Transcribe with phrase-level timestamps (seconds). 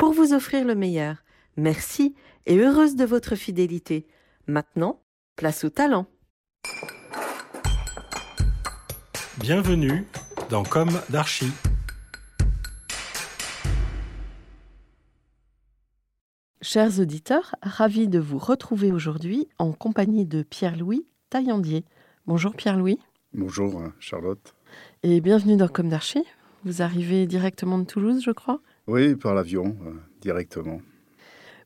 [0.00, 1.16] pour vous offrir le meilleur.
[1.58, 2.14] Merci
[2.46, 4.06] et heureuse de votre fidélité.
[4.46, 5.02] Maintenant,
[5.36, 6.06] place au talent.
[9.36, 10.06] Bienvenue
[10.48, 11.48] dans Comme d'Archi.
[16.62, 21.84] Chers auditeurs, ravis de vous retrouver aujourd'hui en compagnie de Pierre-Louis Taillandier.
[22.26, 22.98] Bonjour Pierre-Louis.
[23.34, 24.54] Bonjour Charlotte.
[25.02, 26.24] Et bienvenue dans Comme d'Archi.
[26.64, 28.62] Vous arrivez directement de Toulouse, je crois?
[28.90, 30.80] Oui, par l'avion, euh, directement.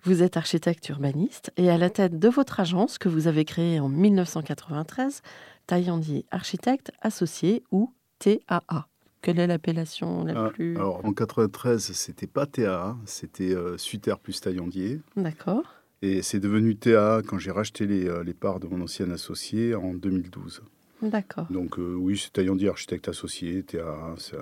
[0.03, 3.81] Vous êtes architecte urbaniste et à la tête de votre agence que vous avez créée
[3.81, 5.23] en 1993,
[5.67, 8.87] Taillandier Architecte Associé ou TAA.
[9.23, 10.77] Quelle est l'appellation la Ah, plus...
[10.77, 15.01] Alors en 93, c'était pas TAA, c'était euh, Suter plus Taillandier.
[15.17, 15.63] D'accord.
[16.03, 19.75] Et c'est devenu TAA quand j'ai racheté les, euh, les parts de mon ancien associé
[19.75, 20.61] en 2012.
[21.01, 21.47] D'accord.
[21.51, 24.15] Donc euh, oui, c'est Taillandier Architecte Associé, TAA.
[24.19, 24.37] c'est-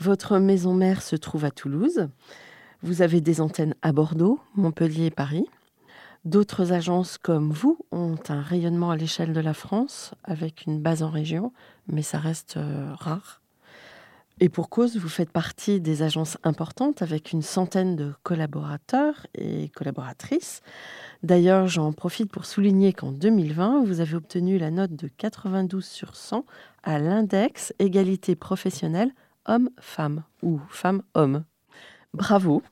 [0.00, 2.08] Votre maison mère se trouve à Toulouse.
[2.82, 5.44] Vous avez des antennes à Bordeaux, Montpellier et Paris.
[6.24, 11.02] D'autres agences comme vous ont un rayonnement à l'échelle de la France avec une base
[11.02, 11.52] en région,
[11.88, 13.40] mais ça reste euh, rare.
[14.38, 19.68] Et pour cause, vous faites partie des agences importantes avec une centaine de collaborateurs et
[19.70, 20.60] collaboratrices.
[21.24, 26.14] D'ailleurs, j'en profite pour souligner qu'en 2020, vous avez obtenu la note de 92 sur
[26.14, 26.44] 100
[26.84, 29.10] à l'index égalité professionnelle
[29.48, 31.44] homme-femme ou femme-homme.
[32.14, 32.62] Bravo.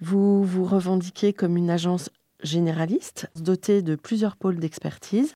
[0.00, 2.10] Vous vous revendiquez comme une agence
[2.42, 5.34] généraliste dotée de plusieurs pôles d'expertise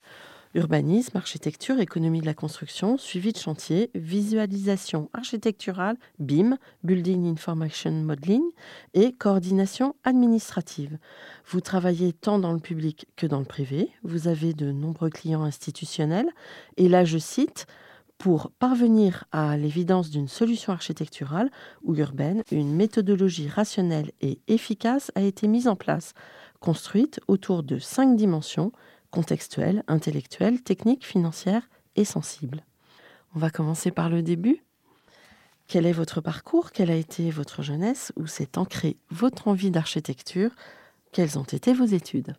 [0.54, 8.42] urbanisme, architecture, économie de la construction, suivi de chantier, visualisation architecturale, BIM, Building Information Modeling
[8.94, 10.98] et coordination administrative.
[11.46, 13.90] Vous travaillez tant dans le public que dans le privé.
[14.02, 16.30] Vous avez de nombreux clients institutionnels.
[16.76, 17.66] Et là, je cite,
[18.20, 21.50] pour parvenir à l'évidence d'une solution architecturale
[21.82, 26.12] ou urbaine, une méthodologie rationnelle et efficace a été mise en place,
[26.60, 28.72] construite autour de cinq dimensions
[29.10, 31.62] contextuelle, intellectuelle, technique, financière
[31.96, 32.62] et sensible.
[33.34, 34.62] On va commencer par le début.
[35.66, 36.72] Quel est votre parcours?
[36.72, 38.12] Quelle a été votre jeunesse?
[38.16, 40.50] Où s'est ancrée votre envie d'architecture?
[41.10, 42.36] Quelles ont été vos études?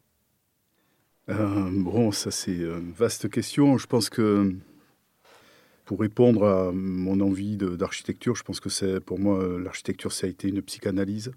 [1.30, 3.80] Euh, bon, ça c'est une vaste question.
[3.80, 4.56] Je pense que
[5.92, 10.30] pour répondre à mon envie d'architecture, je pense que c'est pour moi l'architecture ça a
[10.30, 11.34] été une psychanalyse.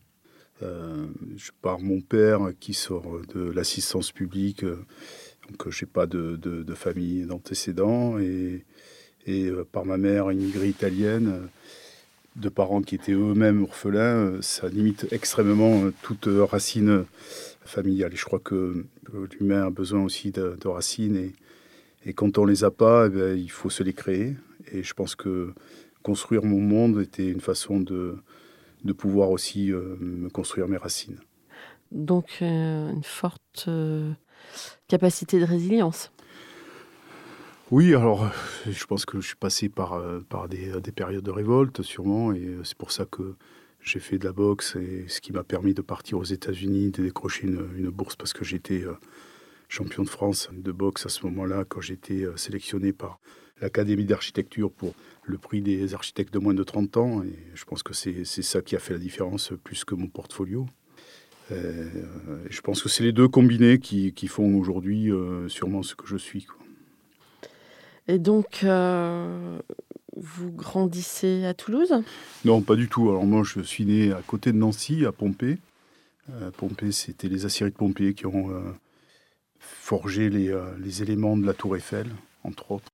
[0.62, 1.06] Euh,
[1.36, 4.78] je pars mon père qui sort de l'assistance publique, euh,
[5.48, 8.62] donc je n'ai pas de, famille d'antécédents, et,
[9.26, 11.48] euh, par ma mère immigrée italienne,
[12.36, 17.06] de parents qui étaient eux-mêmes orphelins, ça limite extrêmement toute racine
[17.64, 18.12] familiale.
[18.12, 18.84] Et je crois que
[19.32, 21.32] l'humain a besoin aussi de, racines,
[22.04, 24.36] et quand on les a pas, eh ben, il faut se les créer.
[24.72, 25.52] Et je pense que
[26.02, 28.16] construire mon monde était une façon de,
[28.84, 31.18] de pouvoir aussi euh, me construire mes racines.
[31.92, 34.12] Donc euh, une forte euh,
[34.88, 36.12] capacité de résilience.
[37.70, 38.30] Oui, alors
[38.68, 42.58] je pense que je suis passé par, par des, des périodes de révolte sûrement, et
[42.62, 43.34] c'est pour ça que
[43.80, 47.02] j'ai fait de la boxe, et ce qui m'a permis de partir aux États-Unis, de
[47.02, 48.84] décrocher une, une bourse parce que j'étais
[49.74, 53.18] champion de France de boxe à ce moment-là, quand j'étais euh, sélectionné par
[53.60, 57.82] l'Académie d'architecture pour le prix des architectes de moins de 30 ans, et je pense
[57.82, 60.66] que c'est ça qui a fait la différence plus que mon portfolio.
[61.52, 61.88] Euh,
[62.48, 66.06] je pense que c'est les deux combinés qui, qui font aujourd'hui euh, sûrement ce que
[66.06, 66.44] je suis.
[66.44, 66.64] quoi.
[68.06, 69.58] Et donc, euh,
[70.16, 71.94] vous grandissez à Toulouse?
[72.44, 73.08] Non, pas du tout.
[73.08, 75.58] Alors moi, je suis né à côté de Nancy, à Pompée.
[76.30, 78.60] Euh, Pompée, c'était les aciéries de Pompée qui ont euh,
[79.58, 82.08] forgé les, euh, les éléments de la tour Eiffel,
[82.42, 82.90] entre autres.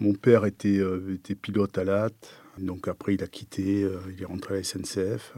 [0.00, 2.14] Mon père était, euh, était pilote à l'AT,
[2.58, 5.34] donc après il a quitté, euh, il est rentré à la SNCF.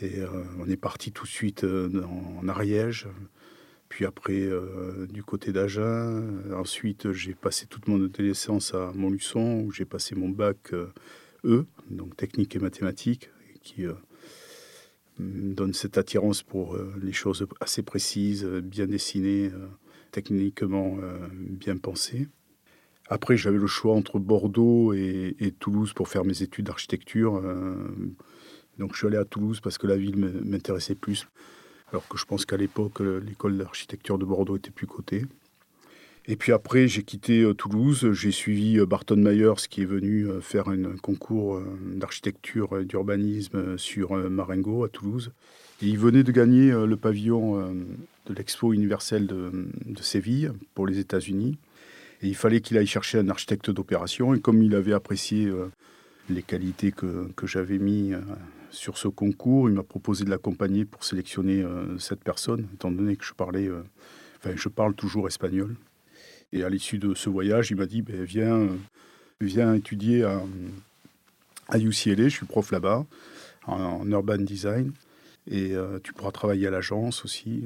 [0.00, 0.22] Et
[0.58, 3.06] on est parti tout de suite en, Ariège,
[3.88, 4.50] puis après
[5.08, 6.52] du côté d'Agen.
[6.52, 10.74] Ensuite, j'ai passé toute mon adolescence à Montluçon, où j'ai passé mon bac
[11.44, 13.30] E, donc technique et mathématiques,
[13.62, 13.84] qui
[15.18, 19.68] donne cette attirance pour euh, les choses assez précises, euh, bien dessinées, euh,
[20.10, 20.96] techniquement
[21.32, 22.28] bien pensées.
[23.08, 27.42] Après, j'avais le choix entre Bordeaux et, Toulouse pour faire mes études d'architecture.
[28.78, 31.26] Donc je suis allé à Toulouse parce que la ville m'intéressait plus,
[31.88, 35.24] alors que je pense qu'à l'époque, l'école d'architecture de Bordeaux était plus cotée.
[36.26, 40.26] Et puis après, j'ai quitté euh, Toulouse, j'ai suivi euh, Barton Myers qui est venu
[40.26, 45.32] euh, faire un concours d'architecture et d'urbanisme sur Marengo à Toulouse.
[45.82, 47.74] Et il venait de gagner le pavillon
[48.26, 51.58] de l'Expo universelle de, de, Séville pour les États-Unis.
[52.22, 54.34] Et il fallait qu'il aille chercher un architecte d'opération.
[54.34, 55.52] Et comme il avait apprécié
[56.30, 58.12] les qualités que, que j'avais mis
[58.70, 61.64] sur ce concours, il m'a proposé de l'accompagner pour sélectionner
[61.98, 63.68] cette personne, étant donné que je parlais,
[64.38, 65.74] enfin, je parle toujours espagnol.
[66.52, 68.68] Et à l'issue de ce voyage, il m'a dit ben, viens,
[69.40, 70.40] viens étudier à,
[71.78, 73.06] UCLA, je suis prof là-bas,
[73.66, 74.92] en, urban design,
[75.50, 77.64] et euh, tu pourras travailler à l'agence aussi.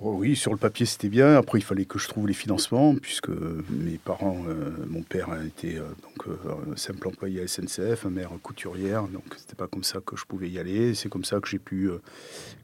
[0.00, 1.36] Oh oui, sur le papier c'était bien.
[1.36, 5.76] Après, il fallait que je trouve les financements, puisque mes parents, euh, mon père était
[5.78, 5.84] euh,
[6.26, 10.50] euh, simple employé à SNCF, mère couturière, donc c'était pas comme ça que je pouvais
[10.50, 10.94] y aller.
[10.94, 11.90] C'est comme ça que j'ai pu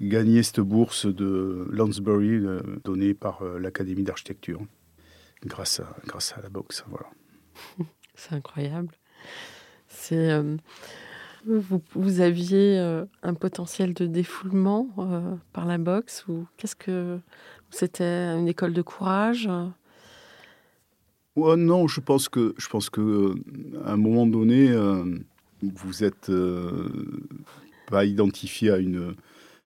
[0.00, 2.43] gagner cette bourse de Lansbury
[2.82, 4.61] donnée par l'Académie d'architecture,
[5.44, 6.85] grâce à, grâce à la boxe.
[6.88, 7.06] Voilà.
[8.17, 8.93] C'est incroyable.
[9.87, 10.43] C'est
[11.46, 17.19] vous, aviez euh, un potentiel de défoulement euh, par la boxe ou qu'est-ce que
[17.70, 19.48] c'était une école de courage?
[21.37, 23.34] Non, je pense que je pense que euh,
[23.84, 24.70] à un moment donné,
[25.62, 26.31] vous êtes
[27.88, 29.14] pas identifié à une,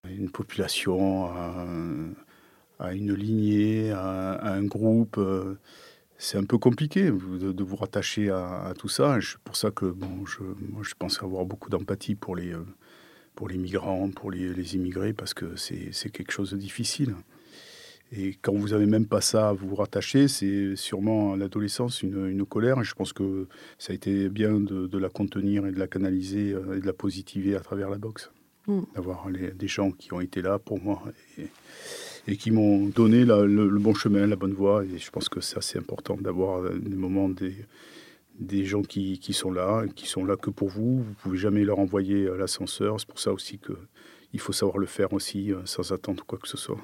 [0.08, 1.26] une population,
[2.78, 5.18] à, une lignée, à un groupe
[6.24, 9.18] c'est un peu compliqué de, vous rattacher à, tout ça.
[9.20, 10.42] C'est pour ça que bon, je,
[10.72, 12.64] moi, je pense avoir beaucoup d'empathie pour les, euh,
[13.34, 17.14] pour les migrants, pour les, immigrés, parce que c'est quelque chose de difficile.
[18.10, 22.26] Et quand vous n'avez même pas ça à vous rattacher, c'est sûrement à l'adolescence une,
[22.26, 22.80] une, colère.
[22.80, 23.46] Et je pense que
[23.78, 26.94] ça a été bien de, la contenir et de la canaliser euh, et de la
[26.94, 28.30] positiver à travers la boxe.
[28.66, 28.80] Mm.
[28.94, 31.02] D'avoir des gens qui ont été là pour moi.
[31.36, 31.48] Et,
[32.26, 34.84] et qui m'ont donné le, bon chemin, la bonne voie.
[34.84, 37.54] Et je pense que c'est assez important d'avoir des moments des,
[38.38, 41.02] des gens qui, qui, sont là, qui sont là que pour vous.
[41.02, 42.98] Vous pouvez jamais leur envoyer l'ascenseur.
[42.98, 43.74] C'est pour ça aussi que
[44.34, 46.80] il faut savoir le faire aussi euh, sans attendre quoi que ce soit.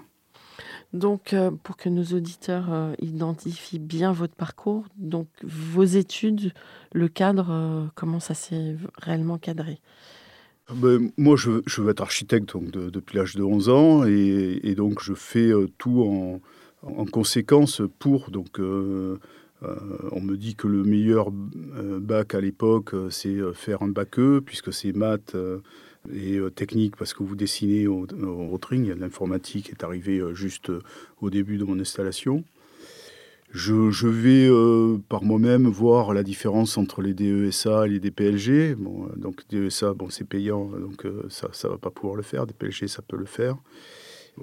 [0.93, 6.53] Donc, euh, pour que nos auditeurs euh, identifient bien votre parcours, donc vos études,
[6.93, 9.81] le cadre, comment ça s'est réellement cadré?
[10.75, 11.51] Ben, moi, je,
[11.81, 16.03] veux être architecte donc, depuis l'âge de 11 ans et, donc je fais euh, tout
[16.83, 18.31] en, conséquence pour.
[18.31, 19.19] Donc, euh,
[19.63, 19.77] euh,
[20.13, 24.73] on me dit que le meilleur bac à l'époque, c'est faire un bac E, puisque
[24.73, 25.37] c'est maths
[26.15, 28.59] et technique, parce que vous dessinez au, au.
[28.71, 30.73] L'informatique est arrivée juste
[31.21, 32.45] au début de mon installation.
[33.53, 38.77] Je, vais euh, par moi-même voir la différence entre les DESA et les DPLG.
[38.77, 42.23] Bon, euh, donc DESA, bon, c'est payant, donc euh, ça ne va pas pouvoir le
[42.23, 42.47] faire.
[42.47, 43.57] DPLG, ça peut le faire.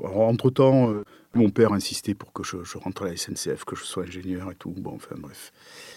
[0.04, 0.94] entre-temps,
[1.34, 4.56] mon père insistait pour que je, rentre à la SNCF, que je sois ingénieur et
[4.56, 4.74] tout.
[4.76, 5.54] Bon, enfin bref.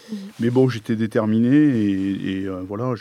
[0.09, 0.15] Mmh.
[0.39, 2.93] Mais bon, j'étais déterminé et, voilà.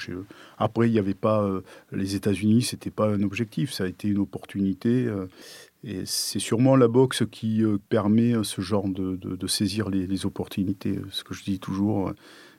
[0.59, 1.49] Après, il n'y avait pas
[1.93, 5.09] les États-Unis, c'était pas un objectif, ça a été une opportunité.
[5.83, 10.27] Et c'est sûrement la boxe qui euh, permet euh, ce genre de, de, saisir les,
[10.27, 10.99] opportunités.
[11.11, 12.15] Ce que je dis toujours, euh,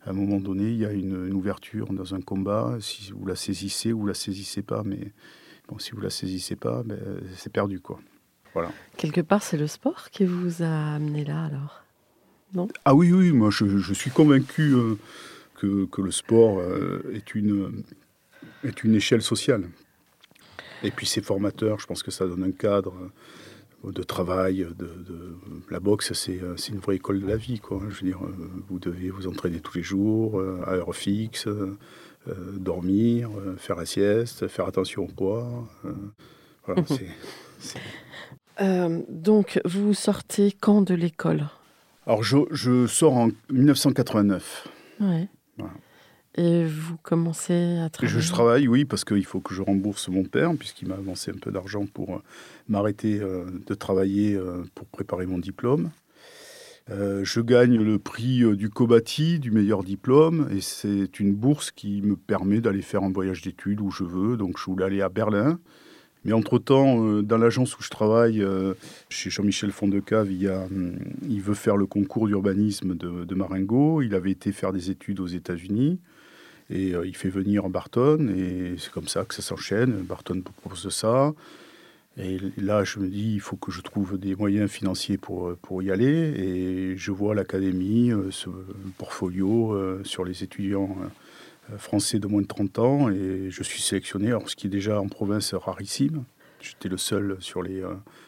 [0.06, 2.78] à un moment donné, il y a une, ouverture dans un combat.
[2.80, 5.12] Si vous la saisissez ou vous la saisissez pas, mais
[5.68, 7.00] bon, si vous la saisissez pas, ben,
[7.36, 8.00] c'est perdu, quoi.
[8.54, 8.72] Voilà.
[8.98, 11.84] Quelque part, c'est le sport qui vous a amené là, alors?
[12.54, 12.68] Non?
[12.86, 14.74] Ah oui, oui, moi, je, je suis convaincu
[15.56, 16.60] que, que, le sport
[17.14, 17.84] est une
[18.66, 19.70] est une échelle sociale.
[20.84, 22.94] Et puis c'est formateur, je pense que ça donne un cadre
[23.86, 24.68] euh, de travail.
[24.78, 24.90] De,
[25.70, 27.60] La boxe, euh, c'est une vraie école de la vie.
[27.60, 27.82] Quoi.
[27.90, 28.34] Je veux dire, euh,
[28.70, 31.48] vous devez vous entraîner tous les jours, à heure fixe,
[32.28, 35.68] dormir, faire la sieste, faire attention au poids.
[36.66, 36.84] Voilà,
[39.10, 41.48] donc, vous sortez quand de l'école?
[42.06, 44.68] Alors, je, je, sors en 1989.
[45.00, 45.28] Ouais.
[45.58, 45.74] Voilà.
[46.36, 50.24] Et vous commencez à travailler Je travaille, oui, parce qu'il faut que je rembourse mon
[50.24, 52.20] père, puisqu'il m'a avancé un peu d'argent pour euh,
[52.70, 55.92] m'arrêter euh, de travailler euh, pour préparer mon diplôme.
[56.90, 62.16] je gagne le prix du Cobati, du meilleur diplôme, et c'est une bourse qui me
[62.16, 64.38] permet d'aller faire un voyage d'études où je veux.
[64.38, 65.60] Donc je voulais aller à Berlin.
[66.24, 68.46] Mais entre-temps, dans l'agence où je travaille,
[69.10, 70.98] chez Jean-Michel Fondecave, il, hum,
[71.28, 74.02] il veut faire le concours d'urbanisme de, de Marengo.
[74.02, 76.00] Il avait été faire des études aux États-Unis.
[76.72, 79.92] Et euh, il fait venir Barton, et c'est comme ça que ça s'enchaîne.
[79.92, 81.34] Barton propose ça.
[82.18, 85.58] Et là, je me dis, il faut que je trouve des moyens financiers pour, euh,
[85.62, 86.08] pour y aller.
[86.08, 88.50] Et je vois l'académie, euh, ce
[88.98, 90.98] portfolio sur les étudiants
[91.78, 95.00] français de moins de 30 ans et je suis sélectionné, alors ce qui est déjà
[95.00, 96.24] en province rarissime.
[96.60, 97.82] J'étais le seul sur les,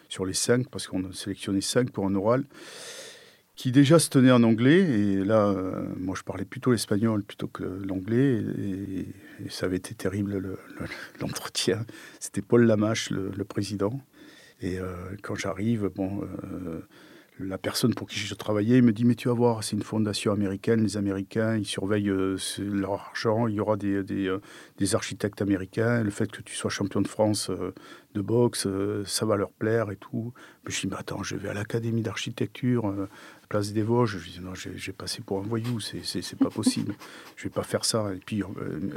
[0.08, 2.46] sur les cinq parce qu'on a sélectionné cinq pour un oral
[3.56, 4.80] qui déjà se tenait en anglais.
[4.80, 8.44] Et là, euh, moi, je parlais plutôt l'espagnol plutôt que l'anglais.
[8.60, 9.08] Et,
[9.50, 10.58] ça avait été terrible
[11.20, 11.86] l'entretien.
[12.20, 14.00] C'était Paul Lamache, le, président.
[14.62, 16.80] Et euh, quand j'arrive, bon, euh,
[17.40, 20.32] la personne pour qui je travaillais me dit Mais tu vas voir, c'est une fondation
[20.32, 20.82] américaine.
[20.82, 22.14] Les Américains, ils surveillent
[22.60, 23.48] leur argent.
[23.48, 24.34] Il y aura des, des,
[24.78, 26.04] des, architectes américains.
[26.04, 27.52] Le fait que tu sois champion de France
[28.14, 28.68] de boxe,
[29.06, 30.32] ça va leur plaire et tout.
[30.64, 32.96] Mais je dis Mais attends, je vais à l'Académie d'architecture
[33.54, 34.18] place des Vosges.
[34.18, 36.96] Je dis non, j'ai passé pour un voyou, c'est pas possible.
[37.36, 38.12] je vais pas faire ça.
[38.16, 38.48] Et puis, euh,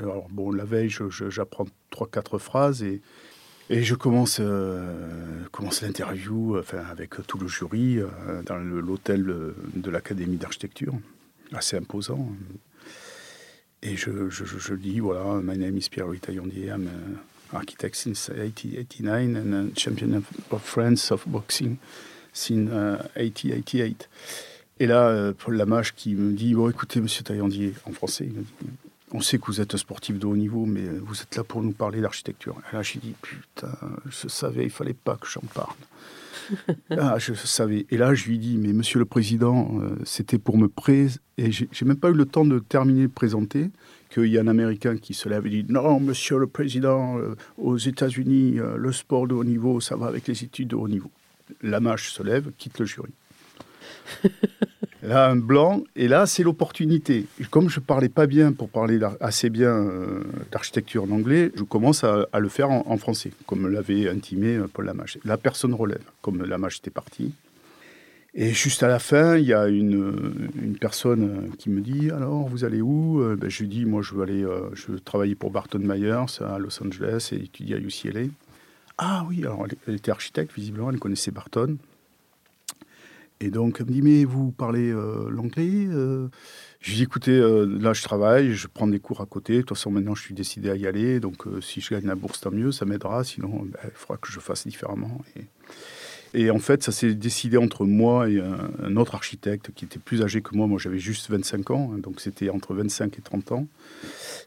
[0.02, 0.88] alors, bon, la veille,
[1.28, 3.02] j'apprends trois, quatre phrases et,
[3.68, 8.08] et je commence, euh, commence l'interview enfin, avec tout le jury euh,
[8.46, 9.24] dans l'hôtel
[9.74, 10.94] de l'Académie d'architecture,
[11.52, 12.26] assez imposant.
[13.82, 17.18] Et je, je, je, dis voilà, my name is Pierre Taillandier, I'm an
[17.52, 21.76] architect since 1889 and a champion of France of boxing
[22.36, 22.68] since
[23.16, 24.08] 1888.
[24.78, 28.36] Et là, euh, Paul Lamache qui me dit Bon, écoutez, monsieur Taillandier, en français, il
[28.36, 28.68] me dit
[29.12, 31.62] On sait que vous êtes un sportif de haut niveau, mais vous êtes là pour
[31.62, 32.56] nous parler d'architecture.
[32.70, 33.72] Et là, j'ai dit Putain,
[34.08, 35.76] je savais, il fallait pas que j'en parle.
[36.90, 37.86] ah, je savais.
[37.90, 41.20] Et là, je lui dis Mais monsieur le président, euh, c'était pour me présenter.
[41.38, 43.70] Et j'ai même pas eu le temps de terminer de présenter
[44.10, 47.34] qu'il y a un Américain qui se lève et dit Non, monsieur le président, euh,
[47.56, 51.10] aux États-Unis, le sport de haut niveau, ça va avec les études de haut niveau.
[51.62, 53.12] Lamache se lève, quitte le jury.
[55.02, 57.26] là, un blanc, et là, c'est l'opportunité.
[57.50, 62.04] Comme je parlais pas bien pour parler assez bien euh, d'architecture en anglais, je commence
[62.04, 65.18] à, le faire en, français, comme l'avait intimé euh, Paul Lamache.
[65.24, 67.32] La personne relève, comme Lamache était parti.
[68.38, 72.64] Et juste à la fin, il y a une, personne qui me dit Alors, vous
[72.64, 73.22] allez où?
[73.22, 76.42] Euh, ben, Je lui dis Moi, je veux aller je veux travailler pour Barton Myers
[76.42, 78.28] à Los Angeles et étudier à UCLA.
[78.98, 81.76] Ah oui, alors elle était architecte, visiblement, elle connaissait Barton.
[83.40, 86.28] Et donc, elle me dit, mais vous parlez euh, l'anglais euh?
[86.80, 89.56] Je lui dis, écoutez, euh, là, je travaille, je prends des cours à côté.
[89.56, 91.20] De toute façon, maintenant, je suis décidé à y aller.
[91.20, 93.24] Donc, si je gagne la bourse, tant mieux, ça m'aidera.
[93.24, 95.20] Sinon, ben, il faudra que je fasse différemment.
[96.50, 100.42] En fait, ça s'est décidé entre moi et un, autre architecte qui était plus âgé
[100.42, 100.66] que moi.
[100.66, 101.92] Moi, j'avais juste 25 ans.
[101.94, 103.66] Hein, donc, c'était entre 25 et 30 ans.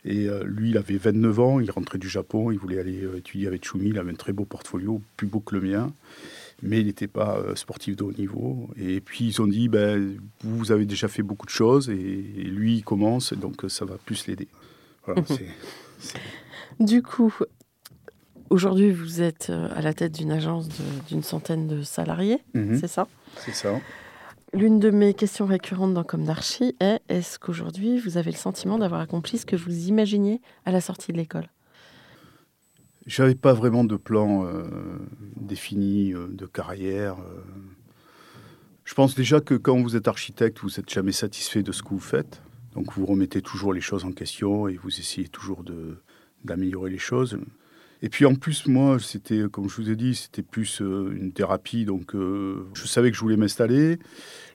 [0.06, 1.60] Et lui, il avait 29 ans.
[1.60, 2.52] Il rentrait du Japon.
[2.52, 3.90] Il voulait aller étudier avec Chumi.
[3.90, 5.92] Il avait un très beau portfolio, plus beau que le mien
[6.62, 8.70] mais il n'était pas euh, sportif de haut niveau.
[8.78, 12.78] Et puis ils ont dit, ben, vous avez déjà fait beaucoup de choses, et, lui,
[12.78, 14.48] il commence, donc ça va plus l'aider.
[16.80, 17.34] Du coup,
[18.50, 20.70] aujourd'hui, vous êtes euh, à la tête d'une agence
[21.08, 22.78] d'une centaine de salariés, mhm.
[22.80, 23.08] c'est ça?
[23.38, 23.80] C'est ça.
[24.52, 28.80] L'une de mes questions récurrentes dans Comme d'Archi est est-ce qu'aujourd'hui, vous avez le sentiment
[28.80, 31.48] d'avoir accompli ce que vous imaginiez à la sortie de l'école?
[33.06, 34.64] J'avais pas vraiment de plan euh,
[35.36, 37.20] défini euh, de carrière.
[37.20, 37.44] Euh.
[38.86, 41.90] Je pense déjà que quand vous êtes architecte, vous n'êtes jamais satisfait de ce que
[41.90, 42.42] vous faites.
[42.74, 45.64] Donc vous remettez toujours les choses en question et vous essayez toujours
[46.44, 47.40] d'améliorer les choses.
[48.02, 51.84] Et puis en plus, moi, c'était, comme je vous ai dit, c'était plus une thérapie.
[51.84, 54.00] Donc je savais que je voulais m'installer.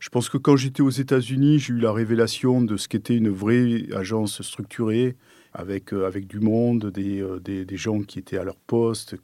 [0.00, 3.28] Je pense que quand j'étais aux États-Unis, j'ai eu la révélation de ce qu'était une
[3.28, 5.16] vraie agence structurée
[5.54, 9.16] avec, euh, avec du monde, euh, des, des, gens qui étaient à leur poste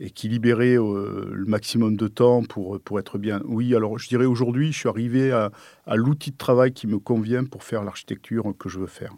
[0.00, 3.42] et qui libéraient euh, le maximum de temps pour, pour être bien.
[3.44, 5.50] Oui, alors je dirais aujourd'hui, je suis arrivé à,
[5.86, 9.14] à l'outil de travail qui me convient pour faire l'architecture que je veux faire.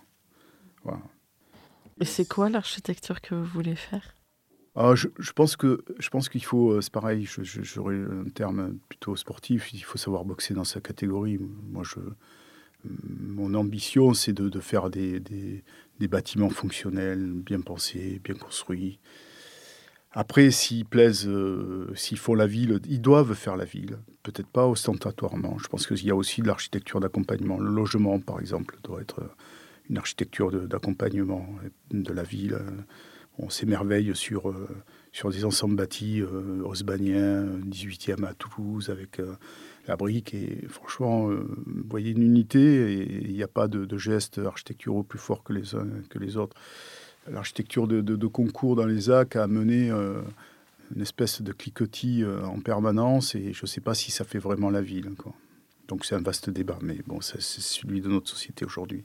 [2.00, 4.15] Et c'est quoi l'architecture que vous voulez faire?
[4.76, 9.72] Ah, je, pense que je pense qu'il faut, c'est pareil, j'aurais un terme plutôt sportif.
[9.72, 11.38] Il faut savoir boxer dans sa catégorie.
[11.70, 11.98] Moi, je,
[12.84, 15.64] mon ambition, c'est de, faire des, des,
[15.98, 18.98] des bâtiments fonctionnels, bien pensés, bien construits.
[20.18, 23.98] Après, s'ils plaisent, euh, s'ils font la ville, ils doivent faire la ville.
[24.22, 25.58] Peut-être pas ostentatoirement.
[25.58, 27.58] Je pense qu'il y a aussi de l'architecture d'accompagnement.
[27.58, 29.22] Le logement, par exemple, doit être
[29.90, 31.46] une architecture d'accompagnement
[31.90, 32.58] de, la ville.
[33.38, 34.68] On s'émerveille sur, euh,
[35.12, 39.20] sur des ensembles bâtis euh, osbaniens, 18e à Toulouse, avec
[39.86, 40.34] la brique.
[40.34, 45.02] Et franchement, euh, vous voyez une unité et il n'y a pas de, gestes architecturaux
[45.02, 46.56] plus forts que les uns que les autres.
[47.28, 50.20] L'architecture de, concours dans les AC a amené euh,
[50.94, 54.38] une espèce de cliquetis euh, en permanence et je ne sais pas si ça fait
[54.38, 55.10] vraiment la ville.
[55.88, 59.04] Donc c'est un vaste débat, mais bon, c'est celui de notre société aujourd'hui.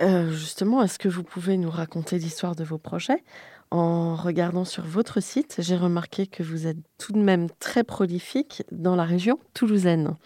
[0.00, 0.30] Mhm.
[0.30, 3.22] justement, est-ce que vous pouvez nous raconter l'histoire de vos projets
[3.70, 8.62] en regardant sur votre site, j'ai remarqué que vous êtes tout de même très prolifique
[8.72, 10.16] dans la région toulousaine.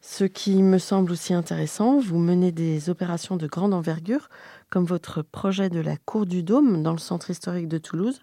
[0.00, 4.30] Ce qui me semble aussi intéressant, vous menez des opérations de grande envergure,
[4.70, 8.22] comme votre projet de la Cour du Dôme dans le centre historique de Toulouse,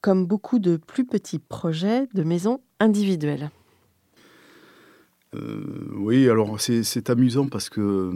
[0.00, 3.50] comme beaucoup de plus petits projets de maisons individuelles.
[5.34, 5.62] Euh,
[5.92, 8.12] oui, alors c'est amusant parce que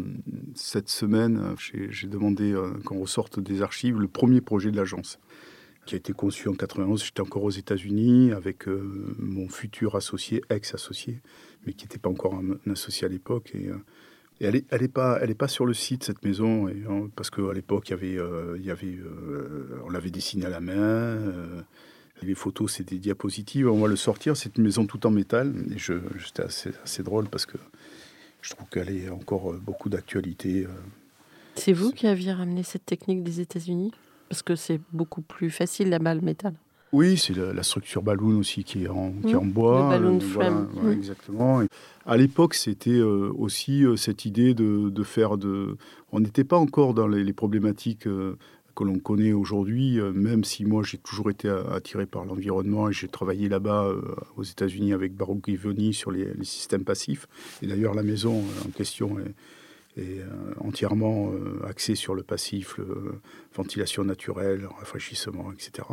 [0.55, 5.19] cette semaine, j'ai demandé euh, qu'on ressorte des archives le premier projet de l'agence
[5.87, 7.03] qui a été conçu en 91.
[7.03, 11.23] J'étais encore aux États-Unis avec euh, mon futur associé, ex-associé,
[11.67, 13.53] mais qui n'était pas encore un, associé à l'époque.
[13.55, 13.71] Et,
[14.41, 16.85] elle n'est pas, sur le site, cette maison, et,
[17.17, 21.19] parce qu'à l'époque, on l'avait dessinée à la main.
[22.23, 23.69] Les photos, c'est des diapositives.
[23.69, 24.37] On va le sortir.
[24.37, 25.55] C'est une maison tout en métal.
[25.75, 27.59] Et c'était assez, assez, drôle parce que
[28.43, 30.65] je trouve qu'elle est encore euh, beaucoup d'actualité.
[30.65, 30.71] Euh.
[31.55, 33.93] C'est vous qui aviez ramené cette technique des États-Unis?
[34.29, 36.55] Parce que c'est beaucoup plus facile là-bas le métal.
[36.93, 39.53] Oui, c'est la, structure ballon aussi qui est en, qui est en mmh.
[39.53, 39.83] bois.
[39.83, 40.69] Le ballon frame.
[40.73, 40.93] Voilà, mmh.
[40.93, 41.63] Exactement.
[42.07, 45.77] à l'époque, c'était euh, aussi cette idée de, de, faire de.
[46.13, 48.09] On n'était pas encore dans les, les problématiques
[48.79, 52.93] que l'on connaît aujourd'hui, euh, même si moi j'ai toujours été attiré par l'environnement et
[52.93, 54.01] j'ai travaillé là-bas euh,
[54.37, 57.27] aux États-Unis avec Baruch Givoni sur les, systèmes passifs.
[57.61, 59.35] Et d'ailleurs, la maison euh, en question est,
[60.61, 61.33] entièrement
[61.67, 62.85] axée sur le passif, la
[63.57, 65.89] ventilation naturelle, rafraîchissement, etc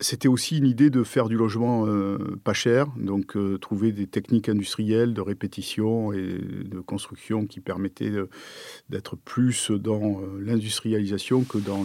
[0.00, 4.06] c'était aussi une idée de faire du logement euh, pas cher, donc euh, trouver des
[4.06, 8.12] techniques industrielles de répétition et de construction qui permettaient
[8.90, 11.84] d'être plus dans euh, l'industrialisation que dans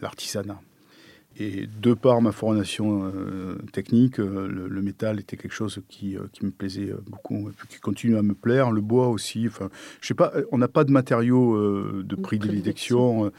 [0.00, 0.60] l'artisanat.
[1.40, 6.22] Et de par ma formation euh, technique, euh, le, métal était quelque chose qui, euh,
[6.32, 8.72] qui, me plaisait beaucoup, qui continue à me plaire.
[8.72, 9.46] Le bois aussi.
[9.46, 11.56] Enfin, je sais pas, on n'a pas de matériaux
[12.02, 13.30] de prédilection.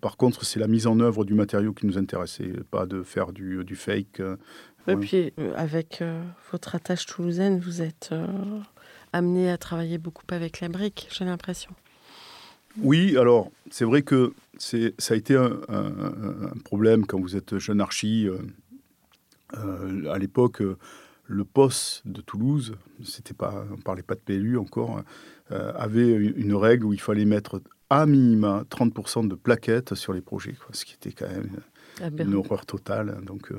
[0.00, 3.32] par contre, c'est la mise en œuvre du matériau qui nous intéressait, pas de faire
[3.32, 4.20] du, du fake.
[4.88, 6.02] Et puis, avec
[6.50, 8.12] votre attache toulousaine, vous êtes
[9.12, 11.70] amené à travailler beaucoup avec la brique, j'ai l'impression.
[12.82, 15.60] Oui, alors c'est vrai que ça a été un,
[16.64, 18.28] problème quand vous êtes jeune archi.
[18.28, 18.38] Euh,
[19.56, 20.62] euh, à l'époque,
[21.24, 25.02] le poste de Toulouse, c'était pas, on parlait pas de PLU encore,
[25.52, 30.20] euh, avait une règle où il fallait mettre à minima 30% de plaquettes sur les
[30.20, 31.60] projets, ce qui était quand même
[32.18, 33.20] une horreur totale.
[33.24, 33.52] Donc,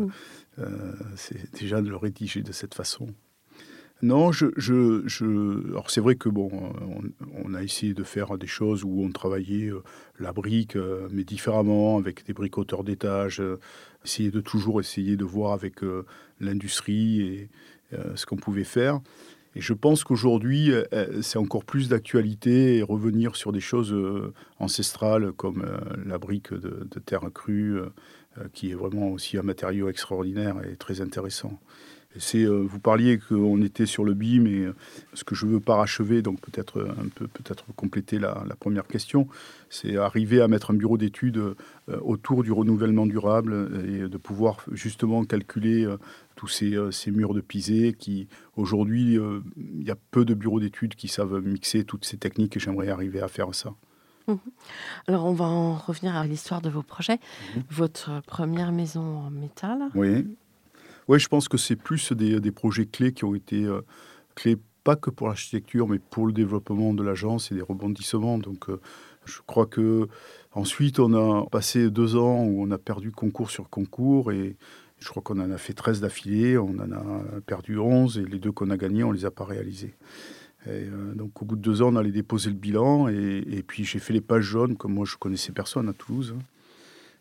[1.15, 3.07] c'est déjà de le rédiger de cette façon.
[4.03, 5.01] Non, je, je,
[5.87, 9.81] c'est vrai que on, a essayé de faire des choses où on travaillait euh,
[10.19, 13.59] la brique, euh, mais différemment, avec des bricoteurs d'étage, euh,
[14.05, 15.77] essayer de toujours essayer de voir avec
[16.39, 17.49] l'industrie et
[18.15, 19.01] ce qu'on pouvait faire.
[19.55, 20.71] Et je pense qu'aujourd'hui,
[21.21, 23.93] c'est encore plus d'actualité et revenir sur des choses
[24.59, 25.65] ancestrales comme
[26.05, 27.79] la brique de terre crue,
[28.53, 31.59] qui est vraiment aussi un matériau extraordinaire et très intéressant.
[32.35, 34.75] Euh, vous parliez qu'on était sur le BIM et euh,
[35.13, 39.27] ce que je veux parachever, donc peut-être un peu peut-être compléter la, première question,
[39.69, 41.55] c'est arriver à mettre un bureau d'études euh,
[42.01, 45.87] autour du renouvellement durable et de pouvoir justement calculer
[46.35, 49.17] tous ces, murs de pisé qui aujourd'hui
[49.57, 52.89] il y a peu de bureaux d'études qui savent mixer toutes ces techniques et j'aimerais
[52.89, 53.73] arriver à faire ça.
[54.27, 54.35] Mmh
[55.07, 57.15] Alors, on va en revenir à l'histoire de vos projets.
[57.15, 59.79] Mmh Votre première maison en métal.
[59.95, 60.25] Oui.
[61.07, 63.81] Oui, je pense que c'est plus des, projets clés qui ont été euh,
[64.35, 68.37] clés pas que pour l'architecture, mais pour le développement de l'agence et des rebondissements.
[68.37, 68.79] Donc, euh,
[69.25, 70.07] je crois que
[70.53, 74.57] ensuite, on a passé deux ans où on a perdu concours sur concours et
[74.99, 78.39] je crois qu'on en a fait 13 d'affilée, on en a perdu 11 et les
[78.39, 79.93] deux qu'on a gagnés, on les a pas réalisés.
[80.67, 83.85] Euh, donc au bout de deux ans, on allait déposer le bilan et, et puis
[83.85, 86.33] j'ai fait les pages jaunes, comme moi je connaissais personne à Toulouse.
[86.37, 86.41] Hein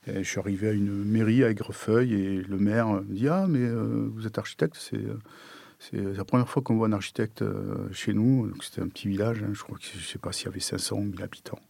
[0.06, 3.60] je suis arrivé à une mairie à Aigrefeuille et le maire me dit Ah, mais
[3.60, 8.52] euh, vous êtes architecte C'est la première fois qu'on voit un architecte euh, chez nous.
[8.62, 10.60] C'était un petit village, hein, je crois que je ne sais pas s'il y avait
[10.60, 11.60] 500 ou 1000 habitants.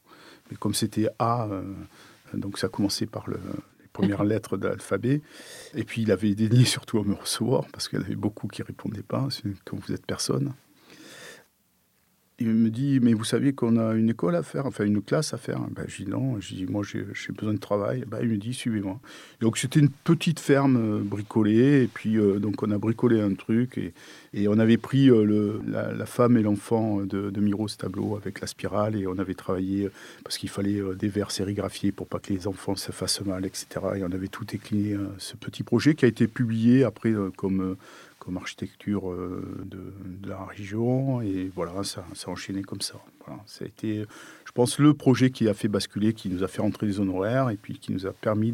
[0.50, 1.62] Mais comme c'était A, euh,
[2.34, 3.38] donc ça a commencé par le,
[3.80, 5.22] les premières lettres de l'alphabet.
[5.74, 8.48] Et puis il avait daigné surtout à me recevoir parce qu'il y en avait beaucoup
[8.48, 9.28] qui ne répondaient pas,
[9.64, 10.52] quand vous êtes personne
[12.38, 15.32] il me dit, mais vous saviez qu'on a une école à faire, enfin une classe
[15.32, 15.58] à faire?
[15.70, 18.04] Ben, je dis non, je dis, moi j'ai besoin de travail.
[18.06, 19.00] Ben, il me dit, suivez-moi.
[19.40, 23.32] Donc c'était une petite ferme euh, bricolée, et puis euh, donc on a bricolé un
[23.32, 23.94] truc, et,
[24.34, 28.42] et on avait pris euh, le, la, femme et l'enfant de, de Miro tableau avec
[28.42, 29.88] la spirale, et on avait travaillé
[30.22, 33.66] parce qu'il fallait des verres sérigraphiés pour pas que les enfants se fassent mal, etc.
[33.96, 37.76] Et on avait tout décliné, ce petit projet qui a été publié après comme
[38.26, 41.22] comme architecture euh, de, la région.
[41.22, 42.94] Et voilà, ça s'est enchaîné comme ça.
[43.46, 44.04] ça a été,
[44.44, 47.50] je pense, le projet qui a fait basculer, qui nous a fait rentrer les honoraires
[47.50, 48.52] et puis qui nous a permis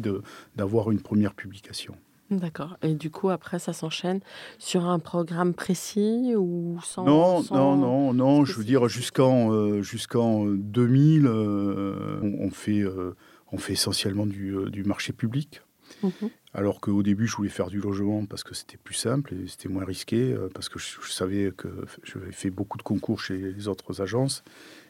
[0.55, 1.95] d'avoir une première publication.
[2.29, 2.77] D'accord.
[2.83, 4.21] Et du coup, après, ça s'enchaîne
[4.57, 8.45] sur un programme précis ou sans Non, sans- non, non, non.
[8.45, 13.15] Je veux dire jusqu'en euh, jusqu'en 2000, euh, on, on fait euh,
[13.51, 15.61] on fait essentiellement du, du marché public.
[16.01, 16.29] Mhm.
[16.53, 19.69] Alors qu'au début, je voulais faire du logement parce que c'était plus simple et c'était
[19.69, 21.67] moins risqué, euh, parce que je, savais que
[22.03, 24.43] j'avais fait beaucoup de concours chez les autres agences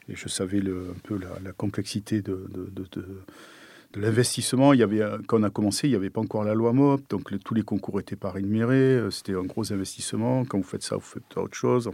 [0.10, 2.46] et je savais un peu la, complexité de,
[3.96, 4.74] l'investissement.
[4.74, 7.54] Euh, quand on a commencé, il n'y avait pas encore la loi MOP, donc tous
[7.54, 10.46] les concours n'étaient pas rémunérés, euh, c'était un gros investissement.
[10.46, 11.90] Quand vous faites ça, vous faites autre chose.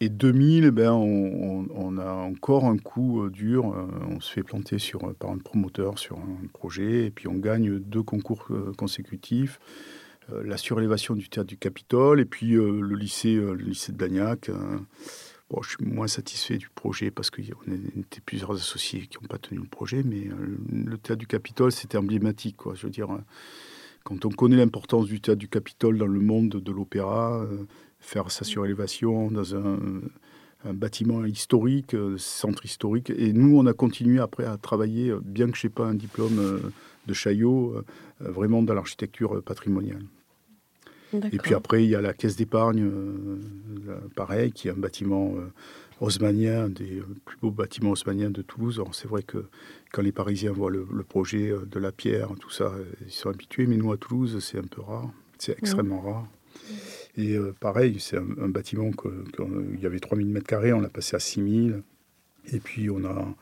[0.00, 3.72] Et 2000, ben, on, a encore un coup euh, dur.
[3.74, 7.28] euh, On se fait planter sur, euh, par un promoteur sur un projet, et puis
[7.28, 9.58] on gagne deux concours consécutifs.
[10.44, 14.48] La surélévation du théâtre du Capitole, et puis le, lycée, le lycée de Blagnac.
[14.48, 14.54] euh,
[15.48, 19.38] bon, je suis moins satisfait du projet parce qu'on était plusieurs associés qui n'ont pas
[19.38, 20.28] tenu le projet, mais
[20.72, 22.56] le théâtre du Capitole, c'était emblématique.
[22.56, 22.74] Quoi.
[22.74, 23.06] Je veux dire,
[24.02, 27.46] quand on connaît l'importance du théâtre du Capitole dans le monde de l'opéra,
[28.06, 29.78] faire sa surélévation dans un,
[30.64, 33.10] un bâtiment historique, euh, centre historique.
[33.10, 35.94] Et nous, on a continué après à travailler, euh, bien que je n'ai pas un
[35.94, 36.60] diplôme euh,
[37.08, 37.82] de Chaillot, euh,
[38.20, 40.04] vraiment dans l'architecture patrimoniale.
[41.32, 42.90] Et puis après, il y a la caisse d'épargne,
[44.16, 45.34] pareil, qui est un bâtiment
[46.00, 48.80] haussmannien, un des plus beaux bâtiments haussmanniens de Toulouse.
[48.80, 49.38] Alors c'est vrai que
[49.92, 52.72] quand les Parisiens voient le, le projet de la pierre, tout ça,
[53.06, 56.26] ils sont habitués, mais nous à Toulouse, c'est un peu rare, c'est extrêmement rare.
[57.16, 59.42] Et euh, pareil, c'est un, bâtiment que, que-
[59.74, 61.82] il y avait 3000 mètres carrés, on l'a passé à 6000.
[62.52, 63.34] Et puis on a,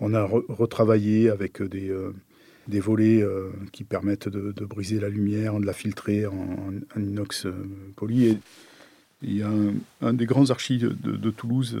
[0.00, 2.12] on a re- retravaillé avec des, euh,
[2.68, 7.46] des volets euh, qui permettent de, briser la lumière, de la filtrer en, inox
[7.96, 8.26] poli.
[8.26, 8.38] Et
[9.22, 9.50] il y a
[10.02, 11.78] un, des grands archis de, Toulouse